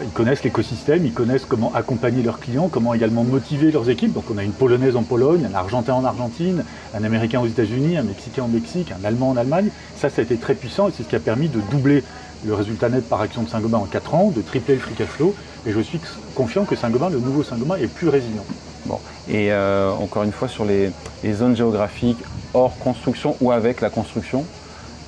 Ils 0.03 0.09
connaissent 0.09 0.43
l'écosystème, 0.43 1.05
ils 1.05 1.11
connaissent 1.13 1.45
comment 1.45 1.71
accompagner 1.75 2.23
leurs 2.23 2.39
clients, 2.39 2.69
comment 2.71 2.93
également 2.93 3.23
motiver 3.23 3.71
leurs 3.71 3.89
équipes. 3.89 4.13
Donc 4.13 4.23
on 4.33 4.37
a 4.37 4.43
une 4.43 4.53
Polonaise 4.53 4.95
en 4.95 5.03
Pologne, 5.03 5.47
un 5.51 5.55
Argentin 5.55 5.93
en 5.93 6.05
Argentine, 6.05 6.63
un 6.97 7.03
Américain 7.03 7.39
aux 7.41 7.45
États-Unis, 7.47 7.97
un 7.97 8.03
Mexicain 8.03 8.43
au 8.43 8.47
Mexique, 8.47 8.91
un 8.99 9.05
Allemand 9.05 9.29
en 9.31 9.37
Allemagne. 9.37 9.67
Ça, 9.97 10.09
ça 10.09 10.21
a 10.21 10.23
été 10.23 10.37
très 10.37 10.55
puissant 10.55 10.87
et 10.87 10.91
c'est 10.95 11.03
ce 11.03 11.07
qui 11.09 11.15
a 11.15 11.19
permis 11.19 11.49
de 11.49 11.59
doubler 11.69 12.03
le 12.45 12.53
résultat 12.53 12.89
net 12.89 13.07
par 13.07 13.21
action 13.21 13.43
de 13.43 13.49
Saint-Gobain 13.49 13.77
en 13.79 13.85
4 13.85 14.15
ans, 14.15 14.31
de 14.35 14.41
tripler 14.41 14.75
le 14.75 14.79
free 14.79 14.93
cash 14.95 15.07
flow. 15.07 15.35
Et 15.65 15.71
je 15.71 15.79
suis 15.79 15.99
confiant 16.35 16.65
que 16.65 16.75
Saint-Gobain, 16.75 17.09
le 17.09 17.19
nouveau 17.19 17.43
Saint-Gobain, 17.43 17.75
est 17.75 17.87
plus 17.87 18.09
résilient. 18.09 18.45
Bon. 18.85 18.99
Et 19.29 19.51
euh, 19.51 19.91
encore 19.91 20.23
une 20.23 20.31
fois, 20.31 20.47
sur 20.47 20.65
les, 20.65 20.91
les 21.23 21.33
zones 21.33 21.55
géographiques 21.55 22.17
hors 22.53 22.77
construction 22.79 23.35
ou 23.41 23.51
avec 23.51 23.79
la 23.81 23.89
construction, 23.89 24.43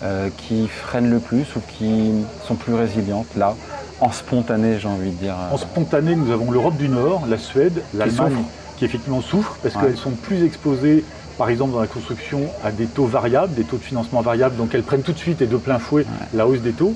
euh, 0.03 0.29
qui 0.37 0.67
freinent 0.67 1.09
le 1.09 1.19
plus 1.19 1.45
ou 1.55 1.61
qui 1.77 2.11
sont 2.47 2.55
plus 2.55 2.73
résilientes, 2.73 3.27
là, 3.35 3.55
en 3.99 4.11
spontané, 4.11 4.77
j'ai 4.79 4.87
envie 4.87 5.11
de 5.11 5.15
dire. 5.15 5.35
En 5.51 5.57
spontané, 5.57 6.15
nous 6.15 6.31
avons 6.31 6.51
l'Europe 6.51 6.75
du 6.77 6.89
Nord, 6.89 7.23
la 7.27 7.37
Suède, 7.37 7.81
l'Allemagne, 7.93 8.43
qui 8.77 8.85
effectivement 8.85 9.21
souffrent 9.21 9.57
parce 9.63 9.75
Ouais. 9.75 9.81
qu'elles 9.81 9.97
sont 9.97 10.11
plus 10.11 10.43
exposées, 10.43 11.03
par 11.37 11.49
exemple 11.49 11.71
dans 11.73 11.79
la 11.79 11.87
construction, 11.87 12.41
à 12.63 12.71
des 12.71 12.85
taux 12.85 13.05
variables, 13.05 13.53
des 13.55 13.63
taux 13.63 13.77
de 13.77 13.83
financement 13.83 14.21
variables, 14.21 14.55
donc 14.57 14.75
elles 14.75 14.83
prennent 14.83 15.03
tout 15.03 15.13
de 15.13 15.17
suite 15.17 15.41
et 15.41 15.45
de 15.47 15.57
plein 15.57 15.79
fouet 15.79 16.05
la 16.33 16.45
hausse 16.47 16.59
des 16.61 16.73
taux. 16.73 16.93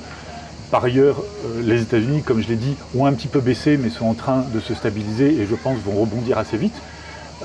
Par 0.71 0.83
ailleurs, 0.83 1.23
euh, 1.45 1.61
les 1.63 1.81
États-Unis, 1.81 2.23
comme 2.23 2.41
je 2.41 2.49
l'ai 2.49 2.57
dit, 2.57 2.75
ont 2.93 3.05
un 3.05 3.13
petit 3.13 3.29
peu 3.29 3.39
baissé, 3.39 3.77
mais 3.77 3.89
sont 3.89 4.05
en 4.05 4.13
train 4.13 4.43
de 4.53 4.59
se 4.59 4.73
stabiliser 4.73 5.39
et 5.39 5.45
je 5.45 5.55
pense 5.55 5.77
vont 5.79 6.01
rebondir 6.01 6.37
assez 6.37 6.57
vite. 6.57 6.75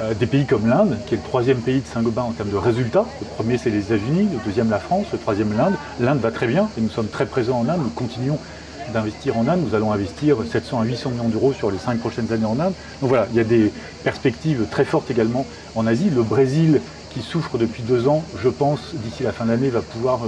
Euh, 0.01 0.13
des 0.15 0.27
pays 0.27 0.45
comme 0.45 0.67
l'Inde, 0.67 0.97
qui 1.07 1.15
est 1.15 1.19
le 1.19 1.23
troisième 1.23 1.59
pays 1.59 1.81
de 1.81 1.87
Saint-Gobain 1.87 2.23
en 2.23 2.33
termes 2.33 2.51
de 2.51 2.57
résultats. 2.57 3.05
Le 3.21 3.27
premier, 3.27 3.59
c'est 3.59 3.71
les 3.71 3.81
États-Unis, 3.81 4.27
le 4.33 4.39
deuxième, 4.45 4.71
la 4.71 4.81
France, 4.81 5.07
le 5.13 5.19
troisième, 5.19 5.57
l'Inde. 5.57 5.75
L'Inde 6.01 6.19
va 6.19 6.33
très 6.33 6.49
bien 6.49 6.69
et 6.77 6.81
nous 6.81 6.89
sommes 6.89 7.09
très 7.09 7.27
présents 7.27 7.61
en 7.61 7.69
Inde. 7.69 7.81
Nous 7.85 7.91
continuons 7.91 8.39
d'investir 8.93 9.39
en 9.39 9.47
Inde. 9.47 9.61
Nous 9.65 9.77
allons 9.77 9.93
investir 9.93 10.39
700 10.51 10.81
à 10.81 10.85
800 10.85 11.11
millions 11.11 11.29
d'euros 11.29 11.53
sur 11.53 11.71
les 11.71 11.79
cinq 11.79 12.01
prochaines 12.01 12.33
années 12.33 12.47
en 12.47 12.59
Inde. 12.59 12.73
Donc 13.01 13.11
voilà, 13.11 13.29
il 13.31 13.37
y 13.37 13.41
a 13.41 13.45
des 13.45 13.71
perspectives 14.03 14.67
très 14.69 14.85
fortes 14.85 15.13
également 15.13 15.47
en 15.77 15.87
Asie. 15.87 16.11
Le 16.11 16.25
Brésil, 16.25 16.81
qui 17.11 17.21
souffre 17.21 17.57
depuis 17.57 17.85
deux 17.85 18.09
ans, 18.09 18.25
je 18.43 18.49
pense, 18.49 18.95
d'ici 18.95 19.23
la 19.23 19.33
fin 19.33 19.45
de 19.45 19.51
l'année, 19.51 19.69
va 19.69 19.83
pouvoir 19.83 20.23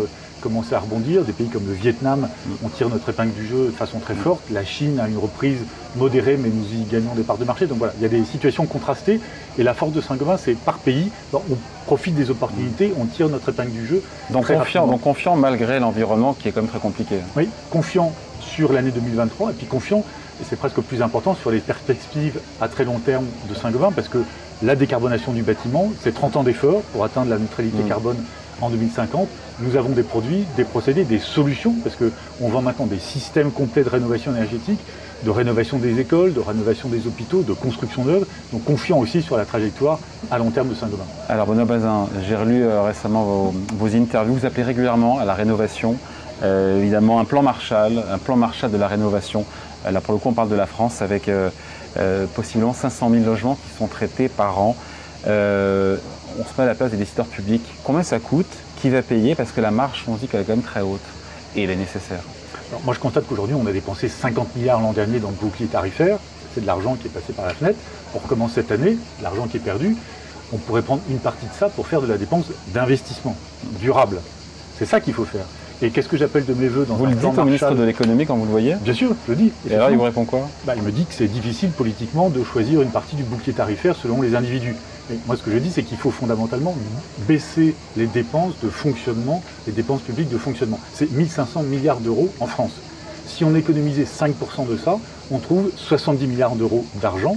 commencer 0.44 0.74
à 0.74 0.78
rebondir. 0.78 1.24
Des 1.24 1.32
pays 1.32 1.48
comme 1.48 1.66
le 1.66 1.72
Vietnam, 1.72 2.28
on 2.62 2.68
tire 2.68 2.90
notre 2.90 3.08
épingle 3.08 3.32
du 3.32 3.46
jeu 3.46 3.66
de 3.66 3.70
façon 3.70 3.98
très 3.98 4.14
forte. 4.14 4.42
La 4.52 4.62
Chine 4.64 5.00
a 5.00 5.08
une 5.08 5.16
reprise 5.16 5.60
modérée, 5.96 6.36
mais 6.36 6.50
nous 6.50 6.66
y 6.78 6.84
gagnons 6.84 7.14
des 7.14 7.22
parts 7.22 7.38
de 7.38 7.44
marché. 7.44 7.66
Donc 7.66 7.78
voilà, 7.78 7.94
il 7.96 8.02
y 8.02 8.04
a 8.04 8.08
des 8.08 8.22
situations 8.24 8.66
contrastées. 8.66 9.20
Et 9.58 9.62
la 9.62 9.72
force 9.72 9.92
de 9.92 10.02
Saint-Gobain, 10.02 10.36
c'est 10.36 10.54
par 10.54 10.78
pays. 10.78 11.10
Alors, 11.32 11.42
on 11.50 11.56
profite 11.86 12.14
des 12.14 12.30
opportunités, 12.30 12.92
on 13.00 13.06
tire 13.06 13.28
notre 13.30 13.48
épingle 13.48 13.72
du 13.72 13.86
jeu. 13.86 14.02
donc, 14.30 14.44
très 14.44 14.54
confiant, 14.54 14.80
rapidement. 14.82 14.86
donc 14.98 15.00
confiant 15.00 15.36
malgré 15.36 15.80
l'environnement 15.80 16.34
qui 16.34 16.48
est 16.48 16.52
quand 16.52 16.60
même 16.60 16.70
très 16.70 16.78
compliqué. 16.78 17.16
Oui, 17.36 17.48
confiant 17.70 18.12
sur 18.40 18.72
l'année 18.72 18.90
2023 18.90 19.50
et 19.50 19.54
puis 19.54 19.66
confiant, 19.66 20.04
et 20.40 20.44
c'est 20.48 20.56
presque 20.56 20.76
le 20.76 20.82
plus 20.82 21.00
important, 21.00 21.34
sur 21.34 21.50
les 21.50 21.60
perspectives 21.60 22.38
à 22.60 22.68
très 22.68 22.84
long 22.84 22.98
terme 22.98 23.24
de 23.48 23.54
Saint-Gobain 23.54 23.92
parce 23.92 24.08
que 24.08 24.18
la 24.62 24.76
décarbonation 24.76 25.32
du 25.32 25.42
bâtiment, 25.42 25.90
c'est 26.02 26.12
30 26.12 26.36
ans 26.36 26.42
d'efforts 26.42 26.82
pour 26.92 27.04
atteindre 27.04 27.30
la 27.30 27.38
neutralité 27.38 27.82
Mm. 27.82 27.88
carbone 27.88 28.16
en 28.60 28.70
2050. 28.70 29.28
Nous 29.60 29.76
avons 29.76 29.90
des 29.90 30.02
produits, 30.02 30.44
des 30.56 30.64
procédés, 30.64 31.04
des 31.04 31.18
solutions 31.18 31.74
parce 31.82 31.96
qu'on 31.96 32.48
vend 32.48 32.62
maintenant 32.62 32.86
des 32.86 32.98
systèmes 32.98 33.50
complets 33.50 33.84
de 33.84 33.88
rénovation 33.88 34.32
énergétique, 34.32 34.80
de 35.24 35.30
rénovation 35.30 35.78
des 35.78 36.00
écoles, 36.00 36.34
de 36.34 36.40
rénovation 36.40 36.88
des 36.88 37.06
hôpitaux, 37.06 37.42
de 37.42 37.52
construction 37.52 38.04
neuve. 38.04 38.26
Donc 38.52 38.64
confiant 38.64 38.98
aussi 38.98 39.22
sur 39.22 39.36
la 39.36 39.44
trajectoire 39.44 39.98
à 40.30 40.38
long 40.38 40.50
terme 40.50 40.68
de 40.68 40.74
Saint-Gobain. 40.74 41.04
Alors 41.28 41.46
Benoît 41.46 41.64
Bazin, 41.64 42.08
j'ai 42.26 42.36
relu 42.36 42.64
euh, 42.64 42.82
récemment 42.82 43.52
vos, 43.78 43.96
interviews, 43.96 44.34
vous 44.34 44.46
appelez 44.46 44.62
régulièrement 44.62 45.18
à 45.18 45.24
la 45.24 45.34
rénovation, 45.34 45.96
Euh, 46.42 46.80
évidemment 46.80 47.20
un 47.20 47.24
plan 47.24 47.42
Marshall, 47.42 48.02
un 48.10 48.18
plan 48.18 48.36
Marshall 48.36 48.72
de 48.72 48.76
la 48.76 48.88
rénovation. 48.88 49.44
Euh, 49.86 49.92
là 49.92 50.00
pour 50.00 50.12
le 50.12 50.18
coup 50.18 50.28
on 50.28 50.32
parle 50.32 50.48
de 50.48 50.56
la 50.56 50.66
France 50.66 51.00
avec 51.00 51.30
possiblement 52.34 52.74
500 52.74 53.08
000 53.08 53.24
logements 53.24 53.54
qui 53.54 53.78
sont 53.78 53.86
traités 53.86 54.28
par 54.28 54.58
an. 54.58 54.74
On 56.38 56.44
se 56.44 56.50
met 56.58 56.64
à 56.64 56.66
la 56.66 56.74
place 56.74 56.90
des 56.90 56.96
décideurs 56.96 57.26
publics. 57.26 57.64
Combien 57.84 58.02
ça 58.02 58.18
coûte? 58.18 58.50
Qui 58.80 58.90
va 58.90 59.02
payer? 59.02 59.34
Parce 59.34 59.52
que 59.52 59.60
la 59.60 59.70
marche, 59.70 60.04
on 60.08 60.16
se 60.16 60.20
dit 60.20 60.28
qu'elle 60.28 60.40
est 60.40 60.44
quand 60.44 60.56
même 60.56 60.62
très 60.62 60.80
haute 60.80 61.00
et 61.54 61.62
elle 61.62 61.70
est 61.70 61.76
nécessaire. 61.76 62.20
Alors, 62.70 62.82
moi, 62.84 62.94
je 62.94 62.98
constate 62.98 63.26
qu'aujourd'hui, 63.28 63.54
on 63.54 63.66
a 63.66 63.72
dépensé 63.72 64.08
50 64.08 64.56
milliards 64.56 64.80
l'an 64.80 64.92
dernier 64.92 65.20
dans 65.20 65.28
le 65.30 65.36
bouclier 65.36 65.66
tarifaire. 65.66 66.18
C'est 66.54 66.60
de 66.60 66.66
l'argent 66.66 66.96
qui 66.96 67.06
est 67.06 67.10
passé 67.10 67.32
par 67.32 67.46
la 67.46 67.54
fenêtre. 67.54 67.78
On 68.14 68.18
recommence 68.18 68.52
cette 68.52 68.72
année, 68.72 68.96
l'argent 69.22 69.46
qui 69.46 69.58
est 69.58 69.60
perdu. 69.60 69.96
On 70.52 70.56
pourrait 70.56 70.82
prendre 70.82 71.02
une 71.08 71.18
partie 71.18 71.46
de 71.46 71.54
ça 71.54 71.68
pour 71.68 71.86
faire 71.86 72.00
de 72.00 72.06
la 72.06 72.18
dépense 72.18 72.46
d'investissement 72.72 73.36
durable. 73.80 74.20
C'est 74.78 74.86
ça 74.86 75.00
qu'il 75.00 75.14
faut 75.14 75.24
faire. 75.24 75.46
Et 75.82 75.90
qu'est-ce 75.90 76.08
que 76.08 76.16
j'appelle 76.16 76.44
de 76.44 76.54
mes 76.54 76.68
voeux 76.68 76.84
dans 76.84 76.94
Vous 76.94 77.06
un 77.06 77.10
le 77.10 77.16
dites 77.16 77.24
au 77.24 77.44
ministre 77.44 77.74
de 77.74 77.82
l'économie 77.82 78.26
quand 78.26 78.36
vous 78.36 78.44
le 78.44 78.50
voyez? 78.50 78.74
Bien 78.76 78.94
sûr, 78.94 79.14
je 79.26 79.32
le 79.32 79.36
dis. 79.36 79.52
Et 79.68 79.74
alors 79.74 79.90
il 79.90 79.96
vous 79.96 80.04
répond 80.04 80.24
quoi? 80.24 80.48
Bah, 80.64 80.74
il 80.76 80.82
me 80.82 80.92
dit 80.92 81.04
que 81.04 81.14
c'est 81.14 81.26
difficile 81.26 81.70
politiquement 81.70 82.28
de 82.28 82.42
choisir 82.44 82.80
une 82.82 82.90
partie 82.90 83.16
du 83.16 83.24
bouclier 83.24 83.52
tarifaire 83.52 83.96
selon 83.96 84.22
les 84.22 84.36
individus. 84.36 84.76
Mais 85.10 85.18
moi, 85.26 85.36
ce 85.36 85.42
que 85.42 85.50
je 85.50 85.58
dis, 85.58 85.70
c'est 85.70 85.82
qu'il 85.82 85.98
faut 85.98 86.10
fondamentalement 86.10 86.74
baisser 87.28 87.74
les 87.96 88.06
dépenses 88.06 88.54
de 88.62 88.68
fonctionnement, 88.70 89.42
les 89.66 89.72
dépenses 89.72 90.00
publiques 90.00 90.30
de 90.30 90.38
fonctionnement. 90.38 90.80
C'est 90.94 91.10
1500 91.10 91.62
milliards 91.64 92.00
d'euros 92.00 92.32
en 92.40 92.46
France. 92.46 92.72
Si 93.26 93.44
on 93.44 93.54
économisait 93.54 94.04
5% 94.04 94.68
de 94.68 94.76
ça, 94.76 94.98
on 95.30 95.38
trouve 95.38 95.70
70 95.76 96.26
milliards 96.26 96.56
d'euros 96.56 96.84
d'argent 97.00 97.36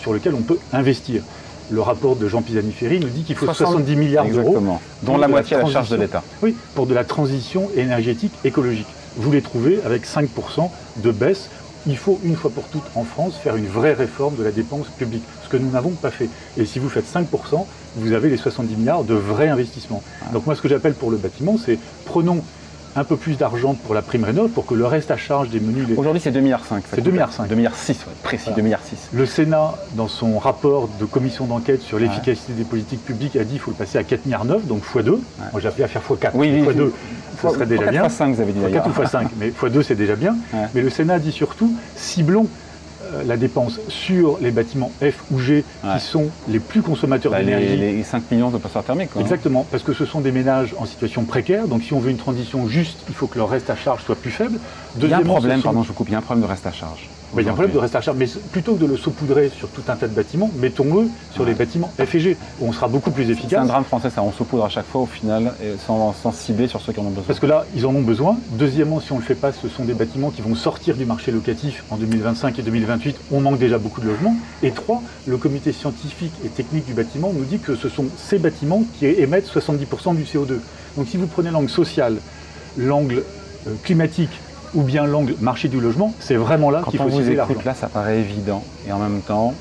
sur 0.00 0.12
lequel 0.12 0.34
on 0.34 0.42
peut 0.42 0.58
investir. 0.72 1.22
Le 1.70 1.80
rapport 1.80 2.16
de 2.16 2.28
Jean 2.28 2.42
Pisani-Ferry 2.42 3.00
nous 3.00 3.08
dit 3.08 3.22
qu'il 3.22 3.34
faut 3.34 3.52
70 3.52 3.96
milliards 3.96 4.26
d'euros. 4.26 4.62
Dont 5.02 5.16
la 5.16 5.28
moitié 5.28 5.56
à 5.56 5.62
la 5.62 5.70
charge 5.70 5.90
de 5.90 5.96
l'État. 5.96 6.22
Oui, 6.42 6.54
pour 6.74 6.86
de 6.86 6.94
la 6.94 7.04
transition 7.04 7.68
énergétique 7.76 8.32
écologique. 8.44 8.86
Vous 9.16 9.32
les 9.32 9.40
trouvez 9.40 9.80
avec 9.84 10.06
5% 10.06 10.70
de 10.98 11.10
baisse 11.10 11.48
il 11.86 11.96
faut 11.96 12.20
une 12.24 12.36
fois 12.36 12.50
pour 12.50 12.68
toutes 12.68 12.86
en 12.94 13.04
France 13.04 13.36
faire 13.36 13.56
une 13.56 13.66
vraie 13.66 13.92
réforme 13.92 14.36
de 14.36 14.42
la 14.42 14.50
dépense 14.50 14.88
publique, 14.88 15.22
ce 15.44 15.48
que 15.48 15.56
nous 15.56 15.70
n'avons 15.70 15.90
pas 15.90 16.10
fait. 16.10 16.28
Et 16.56 16.64
si 16.64 16.78
vous 16.78 16.88
faites 16.88 17.06
5%, 17.06 17.64
vous 17.96 18.12
avez 18.12 18.28
les 18.28 18.36
70 18.36 18.76
milliards 18.76 19.04
de 19.04 19.14
vrais 19.14 19.48
investissements. 19.48 20.02
Donc 20.32 20.46
moi 20.46 20.54
ce 20.54 20.62
que 20.62 20.68
j'appelle 20.68 20.94
pour 20.94 21.10
le 21.10 21.16
bâtiment, 21.16 21.56
c'est 21.58 21.78
prenons 22.04 22.42
un 22.96 23.04
peu 23.04 23.16
plus 23.16 23.36
d'argent 23.36 23.74
pour 23.74 23.94
la 23.94 24.02
prime 24.02 24.24
rénov 24.24 24.50
pour 24.50 24.66
que 24.66 24.74
le 24.74 24.86
reste 24.86 25.10
à 25.10 25.16
charge 25.16 25.50
des 25.50 25.60
menus. 25.60 25.86
Aujourd'hui, 25.96 26.20
c'est 26.20 26.30
2,5 26.30 26.40
milliards. 26.40 26.62
C'est 26.66 27.00
2,5 27.02 27.10
milliards. 27.10 27.30
2 27.48 27.54
milliards 27.54 27.76
6, 27.76 28.06
précis, 28.22 28.50
2 28.56 28.62
milliards 28.62 28.82
6. 28.82 29.10
Le 29.12 29.26
Sénat, 29.26 29.74
dans 29.94 30.08
son 30.08 30.38
rapport 30.38 30.88
de 30.98 31.04
commission 31.04 31.44
d'enquête 31.44 31.82
sur 31.82 31.98
l'efficacité 31.98 32.54
des 32.54 32.64
politiques 32.64 33.04
publiques, 33.04 33.36
a 33.36 33.44
dit 33.44 33.52
qu'il 33.52 33.60
faut 33.60 33.70
le 33.70 33.76
passer 33.76 33.98
à 33.98 34.04
4 34.04 34.24
milliards 34.24 34.46
9, 34.46 34.66
donc 34.66 34.82
x2. 34.84 35.10
Moi, 35.10 35.60
j'ai 35.60 35.68
appelé 35.68 35.84
à 35.84 35.88
faire 35.88 36.02
x4. 36.02 36.30
Oui, 36.34 36.48
x2, 36.50 36.90
ça 37.42 37.50
serait 37.50 37.66
déjà 37.66 37.90
bien. 37.90 38.06
x5, 38.06 38.32
vous 38.32 38.40
avez 38.40 38.52
dit 38.52 38.60
d'ailleurs. 38.60 38.84
4 38.84 38.98
ou 38.98 39.02
x5, 39.02 39.26
mais 39.38 39.50
x2, 39.50 39.82
c'est 39.82 39.94
déjà 39.94 40.16
bien. 40.16 40.34
Mais 40.74 40.80
le 40.80 40.90
Sénat 40.90 41.18
dit 41.18 41.32
surtout, 41.32 41.72
ciblons 41.96 42.46
la 43.24 43.36
dépense 43.36 43.78
sur 43.88 44.38
les 44.40 44.50
bâtiments 44.50 44.90
F 45.02 45.22
ou 45.30 45.38
G 45.38 45.64
qui 45.82 46.00
sont 46.00 46.28
les 46.48 46.58
plus 46.58 46.82
consommateurs 46.82 47.32
bah, 47.32 47.40
d'énergie. 47.40 47.76
Les, 47.76 48.02
5 48.02 48.30
millions 48.30 48.50
de 48.50 48.58
passoires 48.58 48.84
thermiques. 48.84 49.10
Exactement, 49.18 49.66
parce 49.70 49.82
que 49.82 49.92
ce 49.92 50.04
sont 50.04 50.20
des 50.20 50.32
ménages 50.32 50.74
en 50.78 50.86
situation 50.86 51.24
précaire. 51.24 51.68
Donc 51.68 51.82
si 51.82 51.92
on 51.92 51.98
veut 51.98 52.10
une 52.10 52.16
transition 52.16 52.66
juste, 52.68 53.00
il 53.08 53.14
faut 53.14 53.26
que 53.26 53.38
leur 53.38 53.48
reste 53.48 53.70
à 53.70 53.76
charge 53.76 54.04
soit 54.04 54.16
plus 54.16 54.30
faible. 54.30 54.58
Il 55.00 55.08
y 55.08 55.12
a 55.12 55.18
un 55.18 55.22
problème, 55.22 55.62
pardon, 55.62 55.82
je 55.82 55.88
vous 55.88 55.94
coupe, 55.94 56.08
il 56.08 56.12
y 56.12 56.14
a 56.14 56.18
un 56.18 56.22
problème 56.22 56.44
de 56.44 56.50
reste 56.50 56.66
à 56.66 56.72
charge. 56.72 57.08
Il 57.36 57.44
y 57.44 57.48
a 57.48 57.50
un 57.50 57.54
problème 57.54 57.74
de 57.74 57.78
reste 57.78 57.96
à 57.96 58.00
charge, 58.00 58.16
mais 58.16 58.28
plutôt 58.52 58.74
que 58.74 58.80
de 58.80 58.86
le 58.86 58.96
saupoudrer 58.96 59.50
sur 59.56 59.68
tout 59.68 59.82
un 59.88 59.96
tas 59.96 60.08
de 60.08 60.14
bâtiments, 60.14 60.50
mettons-le 60.58 61.08
sur 61.32 61.44
les 61.44 61.54
bâtiments 61.54 61.90
F 61.98 62.14
et 62.14 62.20
G, 62.20 62.36
où 62.60 62.68
on 62.68 62.72
sera 62.72 62.88
beaucoup 62.88 63.10
plus 63.10 63.30
efficace. 63.30 63.50
C'est 63.50 63.56
un 63.56 63.66
drame 63.66 63.84
français, 63.84 64.10
ça, 64.10 64.22
on 64.22 64.32
saupoudre 64.32 64.64
à 64.64 64.68
chaque 64.68 64.86
fois 64.86 65.02
au 65.02 65.06
final, 65.06 65.52
sans, 65.86 66.12
sans, 66.12 66.32
cibler 66.32 66.68
sur 66.68 66.80
ceux 66.80 66.92
qui 66.92 67.00
en 67.00 67.04
ont 67.04 67.10
besoin. 67.10 67.24
Parce 67.26 67.40
que 67.40 67.46
là, 67.46 67.66
ils 67.74 67.86
en 67.86 67.94
ont 67.94 68.02
besoin. 68.02 68.36
Deuxièmement, 68.50 69.00
si 69.00 69.12
on 69.12 69.16
ne 69.16 69.20
le 69.20 69.26
fait 69.26 69.34
pas, 69.34 69.52
ce 69.52 69.68
sont 69.68 69.84
des 69.84 69.94
bâtiments 69.94 70.30
qui 70.30 70.42
vont 70.42 70.54
sortir 70.54 70.96
du 70.96 71.04
marché 71.04 71.32
locatif 71.32 71.84
en 71.90 71.96
2025 71.96 72.58
et 72.58 72.62
2028. 72.62 73.16
On 73.32 73.40
manque 73.40 73.58
déjà 73.58 73.78
beaucoup 73.78 74.00
de 74.00 74.06
logements. 74.06 74.36
Et 74.62 74.70
trois, 74.70 75.02
le 75.26 75.36
comité 75.36 75.72
scientifique 75.72 76.32
et 76.44 76.48
technique 76.48 76.86
du 76.86 76.94
bâtiment 76.94 77.32
nous 77.34 77.44
dit 77.44 77.58
que 77.58 77.74
ce 77.74 77.88
sont 77.88 78.06
ces 78.16 78.38
bâtiments 78.38 78.84
qui 78.98 79.06
émettent 79.06 79.48
70% 79.48 80.16
du 80.16 80.24
CO2. 80.24 80.58
Donc 80.96 81.08
si 81.08 81.16
vous 81.16 81.26
prenez 81.26 81.50
l'angle 81.50 81.68
social, 81.68 82.16
l'angle 82.76 83.22
euh, 83.66 83.74
climatique, 83.82 84.30
ou 84.74 84.82
bien 84.82 85.06
l'angle 85.06 85.34
marché 85.40 85.68
du 85.68 85.80
logement, 85.80 86.12
c'est 86.20 86.36
vraiment 86.36 86.70
là 86.70 86.82
qu'il 86.88 86.98
faut 86.98 87.10
cibler 87.10 87.34
l'argent. 87.34 87.54
Là, 87.64 87.74
ça 87.74 87.88
paraît 87.88 88.18
évident. 88.18 88.62
Et 88.86 88.92
en 88.92 88.98
même 88.98 89.20
temps, 89.20 89.54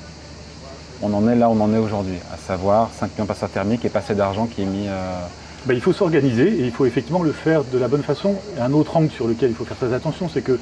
on 1.01 1.13
en 1.13 1.27
est 1.27 1.35
là 1.35 1.49
où 1.49 1.53
on 1.53 1.61
en 1.61 1.73
est 1.73 1.77
aujourd'hui, 1.77 2.17
à 2.33 2.37
savoir 2.37 2.89
5 2.97 3.11
millions 3.11 3.23
de 3.23 3.27
passages 3.27 3.51
thermiques 3.51 3.85
et 3.85 3.89
pas 3.89 3.99
assez 3.99 4.15
d'argent 4.15 4.47
qui 4.47 4.61
est 4.61 4.65
mis... 4.65 4.87
Euh, 4.87 5.19
ben, 5.65 5.73
il 5.73 5.81
faut 5.81 5.93
s'organiser 5.93 6.47
et 6.47 6.65
il 6.65 6.71
faut 6.71 6.85
effectivement 6.85 7.23
le 7.23 7.31
faire 7.31 7.63
de 7.63 7.77
la 7.77 7.87
bonne 7.87 8.03
façon. 8.03 8.35
Un 8.59 8.71
autre 8.73 8.95
angle 8.97 9.11
sur 9.11 9.27
lequel 9.27 9.49
il 9.49 9.55
faut 9.55 9.65
faire 9.65 9.77
très 9.77 9.93
attention, 9.93 10.29
c'est 10.29 10.41
que 10.41 10.59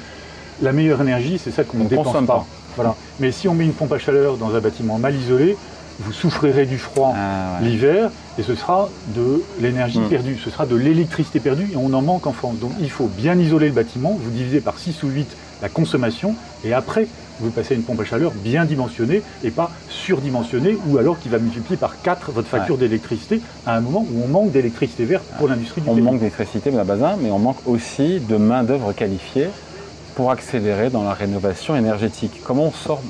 la 0.62 0.72
meilleure 0.72 1.00
énergie, 1.00 1.38
c'est 1.38 1.50
celle 1.50 1.66
qu'on 1.66 1.78
ne 1.78 1.88
dépense 1.88 2.26
pas. 2.26 2.46
Voilà. 2.76 2.94
Mais 3.20 3.30
si 3.30 3.48
on 3.48 3.54
met 3.54 3.64
une 3.64 3.72
pompe 3.72 3.92
à 3.92 3.98
chaleur 3.98 4.36
dans 4.36 4.54
un 4.54 4.60
bâtiment 4.60 4.98
mal 4.98 5.14
isolé, 5.14 5.56
vous 6.00 6.12
souffrirez 6.12 6.66
du 6.66 6.78
froid 6.78 7.14
ah, 7.16 7.58
l'hiver 7.62 8.10
et 8.38 8.42
ce 8.42 8.54
sera 8.54 8.88
de 9.14 9.42
l'énergie 9.60 10.00
hmm. 10.00 10.08
perdue, 10.08 10.38
ce 10.42 10.50
sera 10.50 10.66
de 10.66 10.76
l'électricité 10.76 11.40
perdue 11.40 11.70
et 11.72 11.76
on 11.76 11.92
en 11.92 12.02
manque 12.02 12.26
en 12.26 12.32
France. 12.32 12.56
Donc 12.58 12.72
il 12.80 12.90
faut 12.90 13.06
bien 13.06 13.38
isoler 13.38 13.68
le 13.68 13.74
bâtiment, 13.74 14.16
vous 14.20 14.30
divisez 14.30 14.60
par 14.60 14.78
6 14.78 15.02
ou 15.04 15.08
8 15.08 15.36
la 15.62 15.68
consommation 15.68 16.34
et 16.64 16.72
après 16.72 17.06
vous 17.40 17.50
passez 17.50 17.74
à 17.74 17.76
une 17.76 17.82
pompe 17.82 18.00
à 18.00 18.04
chaleur 18.04 18.32
bien 18.32 18.64
dimensionnée 18.64 19.22
et 19.42 19.50
pas 19.50 19.70
surdimensionnée 19.88 20.76
ou 20.86 20.98
alors 20.98 21.18
qui 21.18 21.28
va 21.28 21.38
multiplier 21.38 21.76
par 21.76 22.00
4 22.02 22.32
votre 22.32 22.48
facture 22.48 22.78
d'électricité 22.78 23.40
à 23.66 23.76
un 23.76 23.80
moment 23.80 24.06
où 24.10 24.22
on 24.24 24.28
manque 24.28 24.52
d'électricité 24.52 25.04
verte 25.04 25.24
pour 25.38 25.48
l'industrie 25.48 25.80
du 25.80 25.88
On 25.88 25.94
manque 25.94 26.18
d'électricité, 26.18 26.70
Bazin, 26.70 27.16
mais 27.20 27.30
on 27.30 27.38
manque 27.38 27.66
aussi 27.66 28.20
de 28.20 28.36
main-d'œuvre 28.36 28.92
qualifiée 28.92 29.48
pour 30.14 30.30
accélérer 30.30 30.90
dans 30.90 31.02
la 31.02 31.12
rénovation 31.12 31.74
énergétique. 31.74 32.40
Comment 32.44 32.66
on 32.66 32.72
sort 32.72 33.02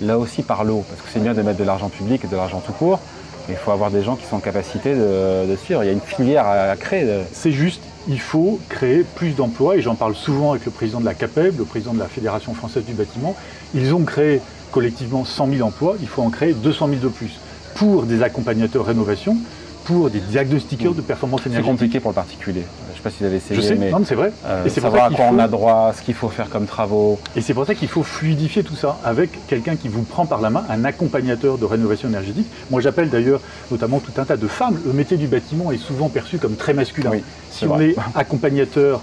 là 0.00 0.18
aussi 0.18 0.42
par 0.42 0.64
l'eau 0.64 0.84
Parce 0.88 1.00
que 1.00 1.08
c'est 1.12 1.20
bien 1.20 1.34
de 1.34 1.42
mettre 1.42 1.58
de 1.58 1.64
l'argent 1.64 1.88
public 1.88 2.24
et 2.24 2.28
de 2.28 2.36
l'argent 2.36 2.60
tout 2.64 2.72
court, 2.72 3.00
mais 3.48 3.54
il 3.54 3.56
faut 3.56 3.70
avoir 3.70 3.90
des 3.90 4.02
gens 4.02 4.16
qui 4.16 4.26
sont 4.26 4.36
en 4.36 4.40
capacité 4.40 4.94
de, 4.94 5.56
suivre. 5.56 5.82
Il 5.82 5.86
y 5.86 5.90
a 5.90 5.92
une 5.92 6.00
filière 6.00 6.46
à, 6.46 6.76
créer. 6.76 7.06
C'est 7.32 7.52
juste, 7.52 7.82
il 8.08 8.20
faut 8.20 8.58
créer 8.68 9.04
plus 9.14 9.32
d'emplois, 9.32 9.76
et 9.76 9.82
j'en 9.82 9.94
parle 9.94 10.14
souvent 10.14 10.52
avec 10.52 10.64
le 10.64 10.70
président 10.70 11.00
de 11.00 11.04
la 11.04 11.14
CAPEB, 11.14 11.58
le 11.58 11.64
président 11.64 11.94
de 11.94 11.98
la 11.98 12.08
Fédération 12.08 12.54
française 12.54 12.84
du 12.84 12.92
bâtiment. 12.92 13.36
Ils 13.74 13.94
ont 13.94 14.04
créé 14.04 14.40
collectivement 14.72 15.24
100 15.24 15.48
000 15.50 15.66
emplois, 15.66 15.96
il 16.00 16.08
faut 16.08 16.22
en 16.22 16.30
créer 16.30 16.52
200 16.52 16.88
000 16.88 17.00
de 17.00 17.08
plus 17.08 17.38
pour 17.74 18.04
des 18.04 18.22
accompagnateurs 18.22 18.86
rénovation, 18.86 19.36
pour 19.84 20.10
des 20.10 20.20
diagnostiqueurs 20.20 20.94
de 20.94 21.02
performance 21.02 21.46
énergétique. 21.46 21.64
C'est 21.64 21.70
compliqué 21.70 22.00
pour 22.00 22.10
le 22.10 22.14
particulier. 22.14 22.62
Je 23.04 23.10
sais 23.10 23.10
pas 23.10 23.16
si 23.16 23.18
vous 23.20 23.26
avez 23.26 23.36
essayé, 23.36 23.60
Je 23.60 23.66
sais, 23.66 23.74
mais 23.74 23.90
non, 23.90 24.00
c'est 24.04 24.14
vrai. 24.14 24.32
Euh, 24.46 24.64
et 24.64 24.70
c'est 24.70 24.80
savoir 24.80 25.04
à 25.04 25.10
quoi 25.10 25.26
on 25.30 25.38
a 25.38 25.46
droit, 25.46 25.92
ce 25.94 26.02
qu'il 26.02 26.14
faut 26.14 26.30
faire 26.30 26.48
comme 26.48 26.66
travaux. 26.66 27.18
Et 27.36 27.42
c'est 27.42 27.52
pour 27.52 27.66
ça 27.66 27.74
qu'il 27.74 27.88
faut 27.88 28.02
fluidifier 28.02 28.64
tout 28.64 28.76
ça 28.76 28.98
avec 29.04 29.46
quelqu'un 29.46 29.76
qui 29.76 29.88
vous 29.88 30.02
prend 30.02 30.24
par 30.24 30.40
la 30.40 30.48
main, 30.48 30.64
un 30.70 30.84
accompagnateur 30.84 31.58
de 31.58 31.64
rénovation 31.66 32.08
énergétique. 32.08 32.46
Moi, 32.70 32.80
j'appelle 32.80 33.10
d'ailleurs 33.10 33.40
notamment 33.70 34.00
tout 34.00 34.18
un 34.18 34.24
tas 34.24 34.36
de 34.36 34.46
femmes. 34.46 34.80
Le 34.86 34.92
métier 34.92 35.16
du 35.16 35.26
bâtiment 35.26 35.70
est 35.70 35.78
souvent 35.78 36.08
perçu 36.08 36.38
comme 36.38 36.56
très 36.56 36.72
masculin. 36.72 37.10
si 37.50 37.66
on 37.66 37.78
est 37.78 37.94
accompagnateur 38.14 39.02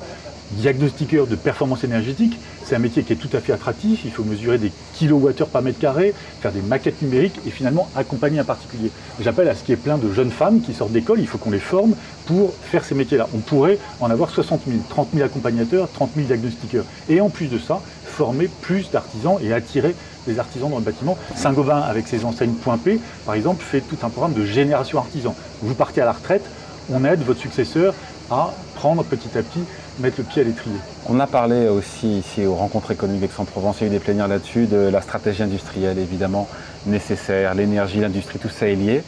diagnostiqueur 0.52 1.28
de 1.28 1.36
performance 1.36 1.84
énergétique, 1.84 2.38
c'est 2.66 2.76
un 2.76 2.80
métier 2.80 3.04
qui 3.04 3.14
est 3.14 3.18
tout 3.18 3.30
à 3.34 3.40
fait 3.40 3.54
attractif. 3.54 4.02
Il 4.06 4.12
faut 4.12 4.24
mesurer 4.24 4.58
des 4.58 4.72
kilowattheures 4.94 5.48
par 5.48 5.62
mètre 5.62 5.80
carré, 5.80 6.14
faire 6.42 6.52
des 6.52 6.62
maquettes 6.62 7.02
numériques 7.02 7.40
et 7.46 7.50
finalement 7.50 7.90
accompagner 7.96 8.40
un 8.40 8.44
particulier. 8.44 8.92
J'appelle 9.20 9.48
à 9.48 9.56
ce 9.56 9.64
qui 9.64 9.72
est 9.72 9.78
plein 9.78 9.98
de 9.98 10.12
jeunes 10.12 10.32
femmes 10.32 10.62
qui 10.62 10.74
sortent 10.74 10.92
d'école, 10.92 11.20
il 11.20 11.28
faut 11.28 11.38
qu'on 11.38 11.52
les 11.52 11.60
forme 11.60 11.96
pour 12.26 12.54
faire 12.54 12.84
ces 12.84 12.96
métiers-là. 12.96 13.28
On 13.36 13.40
pourrait 13.40 13.80
en 14.00 14.10
avoir 14.10 14.30
60 14.30 14.62
000, 14.68 14.80
30 14.90 15.10
000 15.14 15.26
accompagnateurs, 15.26 15.90
30 15.92 16.12
000 16.16 16.28
diagnostiqueurs. 16.28 16.86
Et 17.10 17.22
en 17.22 17.30
plus 17.30 17.48
de 17.48 17.58
ça, 17.58 17.82
former 18.06 18.50
plus 18.62 18.92
d'artisans 18.92 19.38
et 19.42 19.54
attirer 19.54 19.96
des 20.28 20.40
artisans 20.40 20.70
dans 20.70 20.78
le 20.78 20.84
bâtiment. 20.84 21.18
Saint-Gobain, 21.36 21.80
avec 21.80 22.08
ses 22.08 22.26
enseignes 22.26 22.54
Point 22.54 22.78
P, 22.78 23.00
par 23.26 23.36
exemple, 23.36 23.64
fait 23.64 23.82
tout 23.82 23.98
un 24.04 24.10
programme 24.10 24.34
de 24.34 24.46
génération 24.46 25.00
artisan. 25.00 25.36
Vous 25.62 25.74
partez 25.74 26.02
à 26.02 26.06
la 26.06 26.12
retraite, 26.12 26.44
on 26.92 27.04
aide 27.06 27.22
votre 27.24 27.40
successeur 27.40 27.94
à 28.30 28.54
prendre 28.76 29.04
petit 29.04 29.38
à 29.38 29.42
petit, 29.42 29.62
mettre 30.02 30.18
le 30.20 30.24
pied 30.24 30.42
à 30.42 30.46
l'étrier. 30.46 30.76
On 31.08 31.20
a 31.20 31.28
parlé 31.28 31.68
aussi 31.68 32.20
ici 32.20 32.46
aux 32.46 32.56
rencontres 32.56 32.92
économiques 32.92 33.22
d'Aix-en-Provence, 33.22 33.78
il 33.80 33.82
y 33.82 33.84
a 33.86 33.88
eu 33.88 33.92
des 33.92 34.00
plénières 34.00 34.28
là-dessus, 34.28 34.66
de 34.66 34.78
la 34.78 35.02
stratégie 35.02 35.44
industrielle 35.44 35.98
évidemment 35.98 36.48
nécessaire, 36.86 37.54
l'énergie, 37.54 38.00
l'industrie, 38.00 38.40
tout 38.40 38.50
ça 38.50 38.68
est 38.68 38.76
lié. 38.76 39.04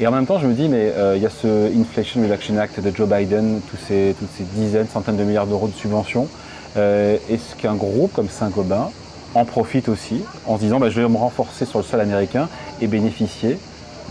Et 0.00 0.06
en 0.06 0.10
même 0.10 0.26
temps, 0.26 0.38
je 0.40 0.46
me 0.46 0.54
dis, 0.54 0.68
mais 0.68 0.92
euh, 0.96 1.14
il 1.16 1.22
y 1.22 1.26
a 1.26 1.30
ce 1.30 1.72
Inflation 1.78 2.20
Reduction 2.22 2.58
Act 2.58 2.80
de 2.80 2.94
Joe 2.94 3.08
Biden, 3.08 3.60
toutes 3.70 3.80
ces 3.80 4.14
dizaines, 4.54 4.88
centaines 4.88 5.16
de 5.16 5.22
milliards 5.22 5.46
d'euros 5.46 5.68
de 5.68 5.74
subventions. 5.74 6.26
Euh, 6.76 7.16
est-ce 7.30 7.54
qu'un 7.54 7.74
groupe 7.74 8.12
comme 8.12 8.28
Saint-Gobain 8.28 8.90
en 9.34 9.44
profite 9.44 9.88
aussi 9.88 10.22
en 10.46 10.56
se 10.56 10.62
disant, 10.62 10.80
bah, 10.80 10.90
je 10.90 11.00
vais 11.00 11.08
me 11.08 11.16
renforcer 11.16 11.64
sur 11.64 11.78
le 11.78 11.84
sol 11.84 12.00
américain 12.00 12.48
et 12.80 12.88
bénéficier 12.88 13.58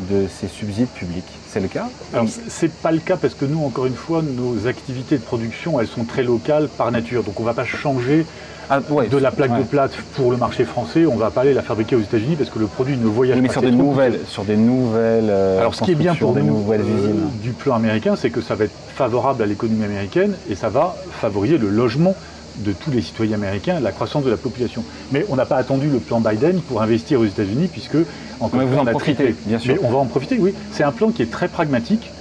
de 0.09 0.27
ces 0.27 0.47
subsides 0.47 0.87
publics 0.87 1.25
C'est 1.47 1.59
le 1.59 1.67
cas 1.67 1.89
Alors, 2.13 2.27
c'est 2.47 2.71
pas 2.71 2.91
le 2.91 2.99
cas 2.99 3.17
parce 3.17 3.33
que 3.33 3.45
nous, 3.45 3.63
encore 3.63 3.85
une 3.85 3.95
fois, 3.95 4.21
nos 4.21 4.67
activités 4.67 5.17
de 5.17 5.23
production, 5.23 5.79
elles 5.79 5.87
sont 5.87 6.03
très 6.03 6.23
locales 6.23 6.67
par 6.67 6.91
nature. 6.91 7.23
Donc, 7.23 7.39
on 7.39 7.43
ne 7.43 7.47
va 7.47 7.53
pas 7.53 7.65
changer 7.65 8.25
ah, 8.69 8.79
de 8.79 9.17
la 9.17 9.31
plaque 9.31 9.57
de 9.57 9.63
plate 9.63 9.91
pour 10.15 10.31
le 10.31 10.37
marché 10.37 10.63
français. 10.63 11.05
On 11.05 11.15
ne 11.15 11.19
va 11.19 11.31
pas 11.31 11.41
aller 11.41 11.53
la 11.53 11.61
fabriquer 11.61 11.95
aux 11.95 12.01
États-unis 12.01 12.35
parce 12.35 12.49
que 12.49 12.59
le 12.59 12.67
produit 12.67 12.97
ne 12.97 13.05
voyage 13.05 13.39
mais 13.39 13.47
pas. 13.47 13.53
Sur 13.53 13.61
des, 13.61 13.71
nouvelles, 13.71 14.19
sur 14.27 14.43
des 14.45 14.57
nouvelles. 14.57 15.27
Euh, 15.29 15.59
Alors, 15.59 15.75
ce 15.75 15.83
qui 15.83 15.91
est 15.91 15.95
bien 15.95 16.15
pour 16.15 16.33
des 16.33 16.43
nouvelles 16.43 16.81
euh, 16.81 17.13
du 17.41 17.51
plan 17.51 17.75
américain, 17.75 18.15
c'est 18.15 18.29
que 18.29 18.41
ça 18.41 18.55
va 18.55 18.65
être 18.65 18.75
favorable 18.95 19.43
à 19.43 19.45
l'économie 19.45 19.83
américaine 19.83 20.35
et 20.49 20.55
ça 20.55 20.69
va 20.69 20.95
favoriser 21.19 21.57
le 21.57 21.69
logement 21.69 22.15
de 22.57 22.71
tous 22.71 22.91
les 22.91 23.01
citoyens 23.01 23.35
américains, 23.35 23.79
la 23.79 23.91
croissance 23.91 24.23
de 24.23 24.29
la 24.29 24.37
population. 24.37 24.83
Mais 25.11 25.25
on 25.29 25.35
n'a 25.35 25.45
pas 25.45 25.57
attendu 25.57 25.89
le 25.89 25.99
plan 25.99 26.19
Biden 26.19 26.61
pour 26.61 26.81
investir 26.81 27.19
aux 27.19 27.25
États-Unis, 27.25 27.67
puisque 27.71 27.97
encore 28.39 28.61
vous 28.61 28.77
en 28.77 28.85
profitez, 28.85 29.35
bien 29.45 29.59
sûr. 29.59 29.75
Mais 29.75 29.87
on 29.87 29.91
va 29.91 29.97
en 29.97 30.05
profiter, 30.05 30.37
oui. 30.39 30.53
C'est 30.71 30.83
un 30.83 30.91
plan 30.91 31.09
qui 31.09 31.21
est 31.21 31.31
très 31.31 31.47
pragmatique, 31.47 32.11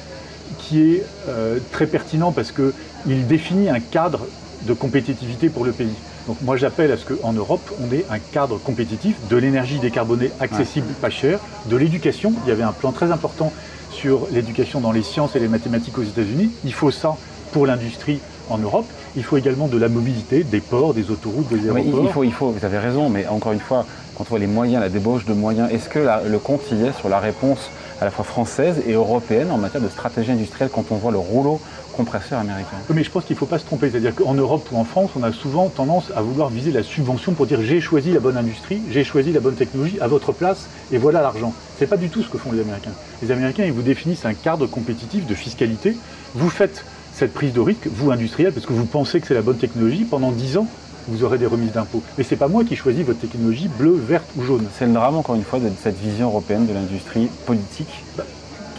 qui 0.59 0.83
est 0.83 1.05
euh, 1.29 1.59
très 1.71 1.87
pertinent 1.87 2.33
parce 2.33 2.53
qu'il 2.53 3.27
définit 3.27 3.69
un 3.69 3.81
cadre 3.81 4.27
de 4.67 4.73
compétitivité 4.73 5.49
pour 5.49 5.65
le 5.65 5.73
pays. 5.73 5.95
Donc 6.29 6.41
moi 6.43 6.57
j'appelle 6.57 6.93
à 6.93 6.97
ce 6.97 7.05
qu'en 7.05 7.33
Europe, 7.33 7.69
on 7.81 7.93
ait 7.93 8.05
un 8.11 8.19
cadre 8.19 8.59
compétitif, 8.59 9.17
de 9.29 9.37
l'énergie 9.37 9.81
décarbonée 9.81 10.31
accessible, 10.41 10.87
pas 11.01 11.11
chère, 11.11 11.41
de 11.67 11.77
l'éducation. 11.77 12.33
Il 12.45 12.49
y 12.49 12.53
avait 12.53 12.63
un 12.63 12.73
plan 12.73 12.93
très 12.93 13.11
important 13.11 13.53
sur 13.91 14.29
l'éducation 14.33 14.81
dans 14.81 14.93
les 14.93 15.03
sciences 15.03 15.35
et 15.37 15.41
les 15.41 15.49
mathématiques 15.49 15.99
aux 15.99 16.03
États-Unis. 16.03 16.51
Il 16.65 16.73
faut 16.73 16.91
ça 16.91 17.17
pour 17.53 17.67
l'industrie 17.67 18.21
en 18.53 18.59
Europe. 18.59 18.87
Il 19.17 19.25
faut 19.25 19.37
également 19.37 19.69
de 19.69 19.79
la 19.79 19.89
mobilité, 19.89 20.45
des 20.45 20.61
ports, 20.61 20.95
des 20.95 21.11
autoroutes, 21.11 21.49
des 21.49 21.69
aéroports. 21.69 22.05
il, 22.05 22.11
faut, 22.11 22.25
il 22.25 22.33
faut, 22.33 22.51
vous 22.51 22.65
avez 22.65 22.79
raison, 22.79 23.09
mais 23.09 23.27
encore 23.27 23.53
une 23.53 23.61
fois, 23.61 23.87
quand 24.17 24.25
on 24.25 24.31
voit 24.31 24.39
les 24.39 24.47
moyens, 24.47 24.83
la 24.83 24.89
débauche 24.89 25.25
de 25.25 25.33
moyens, 25.33 25.71
est-ce 25.73 25.89
que 25.89 25.99
le 25.99 26.39
compte 26.39 26.63
y 26.71 26.85
est 26.85 26.93
sur 26.93 27.09
la 27.09 27.19
réponse 27.19 27.71
à 28.01 28.05
la 28.05 28.11
fois 28.11 28.25
française 28.25 28.83
et 28.87 28.93
européenne 28.93 29.51
en 29.51 29.59
matière 29.59 29.83
de 29.83 29.89
stratégie 29.89 30.33
industrielle 30.33 30.71
quand 30.73 30.85
on 30.91 30.97
voit 30.97 31.13
le 31.13 31.19
rouleau 31.19 31.61
compresseur 31.95 32.39
américain? 32.39 32.77
Mais 32.93 33.05
je 33.05 33.11
pense 33.11 33.25
qu'il 33.25 33.35
ne 33.35 33.39
faut 33.39 33.47
pas 33.47 33.59
se 33.59 33.65
tromper. 33.65 33.91
C'est-à-dire 33.91 34.15
qu'en 34.15 34.35
Europe 34.35 34.69
ou 34.73 34.79
en 34.79 34.85
France, 34.85 35.11
on 35.17 35.23
a 35.23 35.33
souvent 35.33 35.69
tendance 35.69 36.13
à 36.15 36.21
vouloir 36.21 36.51
viser 36.51 36.73
la 36.73 36.83
subvention 36.83 37.33
pour 37.33 37.47
dire 37.47 37.61
j'ai 37.63 37.81
choisi 37.81 38.13
la 38.13 38.21
bonne 38.21 38.37
industrie, 38.37 38.83
j'ai 38.91 39.05
choisi 39.05 39.33
la 39.33 39.41
bonne 39.41 39.55
technologie 39.55 39.99
à 40.01 40.09
votre 40.09 40.33
place 40.33 40.67
et 40.93 40.99
voilà 40.99 41.23
l'argent. 41.23 41.55
Ce 41.79 41.85
n'est 41.85 41.89
pas 41.89 41.97
du 41.97 42.11
tout 42.11 42.23
ce 42.23 42.29
que 42.29 42.39
font 42.39 42.53
les 42.53 42.61
Américains. 42.61 42.93
Les 43.23 43.31
Américains, 43.31 43.65
ils 43.65 43.73
vous 43.73 43.83
définissent 43.83 44.25
un 44.25 44.35
cadre 44.35 44.67
compétitif 44.67 45.27
de 45.27 45.35
fiscalité. 45.35 45.97
Vous 46.35 46.51
faites 46.51 46.85
cette 47.15 47.33
prise 47.33 47.53
de 47.53 47.61
risque, 47.61 47.89
vous 47.91 48.11
industriel, 48.11 48.53
parce 48.53 48.67
que 48.67 48.73
vous 48.73 48.87
pensez 48.87 49.21
que 49.21 49.27
c'est 49.27 49.35
la 49.35 49.43
bonne 49.43 49.59
technologie, 49.59 50.05
pendant 50.05 50.33
10 50.33 50.59
ans, 50.59 50.67
vous 51.09 51.25
aurez 51.25 51.39
des 51.39 51.47
remises 51.47 51.73
d'impôts. 51.73 52.03
Mais 52.17 52.25
ce 52.25 52.31
n'est 52.31 52.39
pas 52.39 52.49
moi 52.49 52.65
qui 52.65 52.77
choisis 52.77 53.05
votre 53.05 53.21
technologie 53.21 53.69
bleue, 53.69 53.97
verte 53.97 54.29
ou 54.37 54.43
jaune. 54.43 54.67
C'est 54.79 54.87
le 54.87 54.93
drame, 54.93 55.17
encore 55.17 55.35
une 55.35 55.45
fois, 55.45 55.59
de 55.59 55.69
cette 55.83 55.99
vision 55.99 56.27
européenne 56.29 56.67
de 56.67 56.73
l'industrie 56.73 57.29
politique. 57.47 58.05
Bah, 58.17 58.25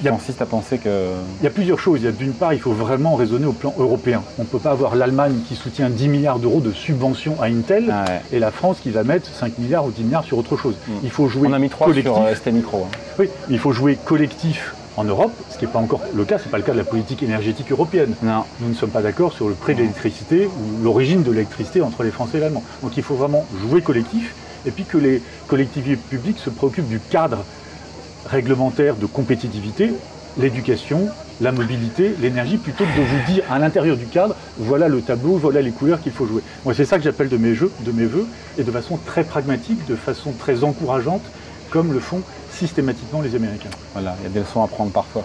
qui 0.01 0.09
consiste 0.09 0.41
à 0.41 0.45
penser 0.45 0.79
que... 0.79 1.11
Il 1.39 1.43
y 1.43 1.47
a 1.47 1.49
plusieurs 1.49 1.79
choses. 1.79 2.01
Il 2.01 2.05
y 2.05 2.07
a 2.07 2.11
d'une 2.11 2.33
part, 2.33 2.53
il 2.53 2.59
faut 2.59 2.73
vraiment 2.73 3.15
raisonner 3.15 3.45
au 3.45 3.53
plan 3.53 3.73
européen. 3.77 4.23
On 4.37 4.43
ne 4.43 4.47
peut 4.47 4.59
pas 4.59 4.71
avoir 4.71 4.95
l'Allemagne 4.95 5.35
qui 5.47 5.55
soutient 5.55 5.89
10 5.89 6.07
milliards 6.07 6.39
d'euros 6.39 6.59
de 6.59 6.71
subventions 6.71 7.41
à 7.41 7.45
Intel 7.45 7.85
ah 7.91 8.05
et 8.31 8.39
la 8.39 8.51
France 8.51 8.79
qui 8.81 8.89
va 8.89 9.03
mettre 9.03 9.27
5 9.27 9.57
milliards 9.59 9.85
ou 9.85 9.91
10 9.91 10.03
milliards 10.03 10.25
sur 10.25 10.37
autre 10.37 10.57
chose. 10.57 10.75
Hmm. 10.87 10.93
Il 11.03 11.11
faut 11.11 11.27
jouer 11.27 11.47
On 11.49 11.53
a 11.53 11.59
mis 11.59 11.69
3 11.69 11.87
collectif. 11.87 12.11
sur 12.11 12.21
euh, 12.21 12.35
ST 12.35 12.47
Micro. 12.47 12.85
Hein. 12.85 12.97
Oui, 13.19 13.29
il 13.49 13.59
faut 13.59 13.71
jouer 13.71 13.97
collectif 14.03 14.73
en 14.97 15.03
Europe, 15.03 15.31
ce 15.49 15.57
qui 15.57 15.65
n'est 15.65 15.71
pas 15.71 15.79
encore 15.79 16.01
le 16.13 16.25
cas, 16.25 16.37
ce 16.37 16.45
n'est 16.45 16.51
pas 16.51 16.57
le 16.57 16.63
cas 16.63 16.73
de 16.73 16.77
la 16.77 16.83
politique 16.83 17.23
énergétique 17.23 17.71
européenne. 17.71 18.15
Non. 18.21 18.43
Nous 18.59 18.69
ne 18.69 18.73
sommes 18.73 18.91
pas 18.91 19.01
d'accord 19.01 19.33
sur 19.33 19.47
le 19.47 19.55
prix 19.55 19.73
de 19.73 19.79
l'électricité 19.79 20.45
ou 20.45 20.83
l'origine 20.83 21.23
de 21.23 21.31
l'électricité 21.31 21.81
entre 21.81 22.03
les 22.03 22.11
Français 22.11 22.37
et 22.37 22.39
les 22.41 22.47
Allemands. 22.47 22.63
Donc 22.81 22.97
il 22.97 23.03
faut 23.03 23.15
vraiment 23.15 23.45
jouer 23.61 23.81
collectif 23.81 24.35
et 24.65 24.71
puis 24.71 24.85
que 24.85 24.97
les 24.97 25.21
collectivités 25.47 25.97
publiques 25.97 26.39
se 26.39 26.49
préoccupent 26.49 26.87
du 26.87 26.99
cadre 26.99 27.43
réglementaire 28.25 28.95
de 28.95 29.05
compétitivité, 29.05 29.91
l'éducation, 30.37 31.09
la 31.41 31.51
mobilité, 31.51 32.13
l'énergie, 32.21 32.57
plutôt 32.57 32.85
que 32.85 32.97
de 32.97 33.05
vous 33.05 33.33
dire 33.33 33.43
à 33.49 33.59
l'intérieur 33.59 33.97
du 33.97 34.05
cadre, 34.05 34.35
voilà 34.57 34.87
le 34.87 35.01
tableau, 35.01 35.35
voilà 35.37 35.61
les 35.61 35.71
couleurs 35.71 36.01
qu'il 36.01 36.11
faut 36.11 36.25
jouer. 36.25 36.41
Moi, 36.63 36.73
c'est 36.73 36.85
ça 36.85 36.97
que 36.97 37.03
j'appelle 37.03 37.29
de 37.29 37.37
mes 37.37 37.53
jeux, 37.53 37.71
de 37.81 37.91
mes 37.91 38.05
voeux, 38.05 38.27
et 38.57 38.63
de 38.63 38.71
façon 38.71 38.97
très 38.97 39.23
pragmatique, 39.23 39.85
de 39.87 39.95
façon 39.95 40.31
très 40.31 40.63
encourageante, 40.63 41.23
comme 41.73 41.91
le 41.91 41.99
font 41.99 42.21
systématiquement 42.51 43.21
les 43.21 43.33
Américains. 43.35 43.71
Voilà, 43.93 44.15
il 44.19 44.23
y 44.23 44.27
a 44.27 44.29
des 44.29 44.41
leçons 44.41 44.63
à 44.63 44.67
prendre 44.67 44.91
parfois. 44.91 45.23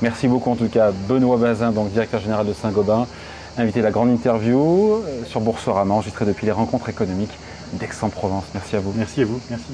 Merci 0.00 0.28
beaucoup 0.28 0.50
en 0.50 0.56
tout 0.56 0.68
cas, 0.68 0.92
Benoît 1.06 1.36
Bazin, 1.36 1.72
donc 1.72 1.92
directeur 1.92 2.20
général 2.20 2.46
de 2.46 2.54
Saint-Gobain, 2.54 3.06
invité 3.58 3.80
à 3.80 3.82
la 3.82 3.90
grande 3.90 4.08
interview 4.08 4.94
euh, 4.94 5.24
sur 5.26 5.40
Boursorama, 5.40 5.92
enregistrée 5.92 6.24
depuis 6.24 6.46
les 6.46 6.52
rencontres 6.52 6.88
économiques 6.88 7.38
d'Aix-en-Provence. 7.74 8.44
Merci 8.54 8.76
à 8.76 8.80
vous. 8.80 8.94
Merci 8.96 9.20
à 9.20 9.24
vous. 9.26 9.40
Merci. 9.50 9.66